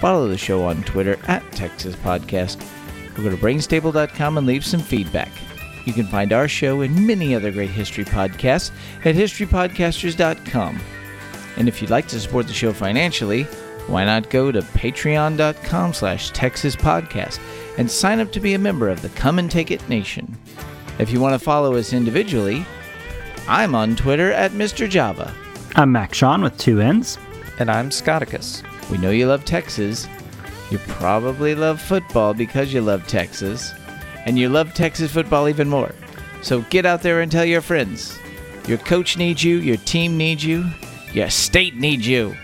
follow 0.00 0.28
the 0.28 0.38
show 0.38 0.64
on 0.64 0.82
Twitter 0.84 1.18
at 1.26 1.50
Texas 1.52 1.96
Podcast, 1.96 2.62
or 3.18 3.22
go 3.22 3.30
to 3.30 3.36
brainstable.com 3.36 4.38
and 4.38 4.46
leave 4.46 4.64
some 4.64 4.80
feedback. 4.80 5.30
You 5.84 5.92
can 5.92 6.06
find 6.06 6.32
our 6.32 6.48
show 6.48 6.82
and 6.82 7.06
many 7.06 7.34
other 7.34 7.50
great 7.50 7.70
history 7.70 8.04
podcasts 8.04 8.70
at 9.04 9.14
historypodcasters.com. 9.14 10.80
And 11.56 11.68
if 11.68 11.80
you'd 11.80 11.90
like 11.90 12.06
to 12.08 12.20
support 12.20 12.46
the 12.46 12.52
show 12.52 12.72
financially, 12.72 13.46
why 13.86 14.04
not 14.04 14.30
go 14.30 14.52
to 14.52 14.60
patreon.com 14.60 15.92
slash 15.92 16.30
Texas 16.30 16.76
Podcast 16.76 17.40
and 17.78 17.90
sign 17.90 18.20
up 18.20 18.32
to 18.32 18.40
be 18.40 18.54
a 18.54 18.58
member 18.58 18.88
of 18.88 19.02
the 19.02 19.08
Come 19.10 19.38
and 19.38 19.50
Take 19.50 19.70
It 19.70 19.88
Nation. 19.88 20.36
If 20.98 21.10
you 21.10 21.20
want 21.20 21.34
to 21.34 21.38
follow 21.44 21.76
us 21.76 21.92
individually, 21.92 22.64
I'm 23.48 23.74
on 23.74 23.96
Twitter 23.96 24.32
at 24.32 24.52
Mr. 24.52 24.88
Java. 24.88 25.34
I'm 25.76 25.92
Mac 25.92 26.14
Sean 26.14 26.42
with 26.42 26.58
two 26.58 26.80
N's. 26.80 27.18
And 27.58 27.70
I'm 27.70 27.90
Scotticus. 27.90 28.62
We 28.90 28.98
know 28.98 29.10
you 29.10 29.26
love 29.26 29.44
Texas. 29.44 30.08
You 30.70 30.78
probably 30.88 31.54
love 31.54 31.80
football 31.80 32.32
because 32.32 32.72
you 32.72 32.80
love 32.80 33.06
Texas. 33.06 33.72
And 34.26 34.38
you 34.38 34.48
love 34.48 34.74
Texas 34.74 35.12
football 35.12 35.48
even 35.48 35.68
more. 35.68 35.94
So 36.42 36.62
get 36.62 36.86
out 36.86 37.02
there 37.02 37.20
and 37.20 37.30
tell 37.30 37.44
your 37.44 37.60
friends. 37.60 38.18
Your 38.66 38.78
coach 38.78 39.16
needs 39.16 39.42
you, 39.42 39.56
your 39.56 39.78
team 39.78 40.16
needs 40.16 40.44
you, 40.44 40.66
your 41.12 41.30
state 41.30 41.76
needs 41.76 42.06
you. 42.06 42.36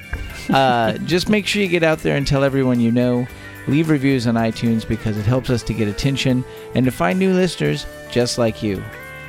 Uh, 0.50 0.98
just 0.98 1.28
make 1.28 1.46
sure 1.46 1.62
you 1.62 1.68
get 1.68 1.82
out 1.82 1.98
there 1.98 2.16
and 2.16 2.26
tell 2.26 2.44
everyone 2.44 2.80
you 2.80 2.92
know. 2.92 3.26
Leave 3.68 3.90
reviews 3.90 4.26
on 4.26 4.34
iTunes 4.34 4.86
because 4.86 5.16
it 5.18 5.26
helps 5.26 5.50
us 5.50 5.62
to 5.64 5.74
get 5.74 5.88
attention 5.88 6.44
and 6.74 6.84
to 6.86 6.92
find 6.92 7.18
new 7.18 7.32
listeners 7.32 7.84
just 8.10 8.38
like 8.38 8.62
you. 8.62 8.82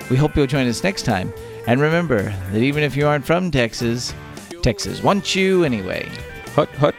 We 0.09 0.15
hope 0.15 0.35
you'll 0.35 0.47
join 0.47 0.67
us 0.67 0.83
next 0.83 1.03
time. 1.03 1.33
And 1.65 1.81
remember 1.81 2.23
that 2.51 2.61
even 2.61 2.83
if 2.83 2.95
you 2.95 3.07
aren't 3.07 3.25
from 3.25 3.51
Texas, 3.51 4.13
Texas 4.61 5.01
wants 5.01 5.35
you 5.35 5.63
anyway. 5.63 6.09
Hut, 6.55 6.69
hut. 6.75 6.95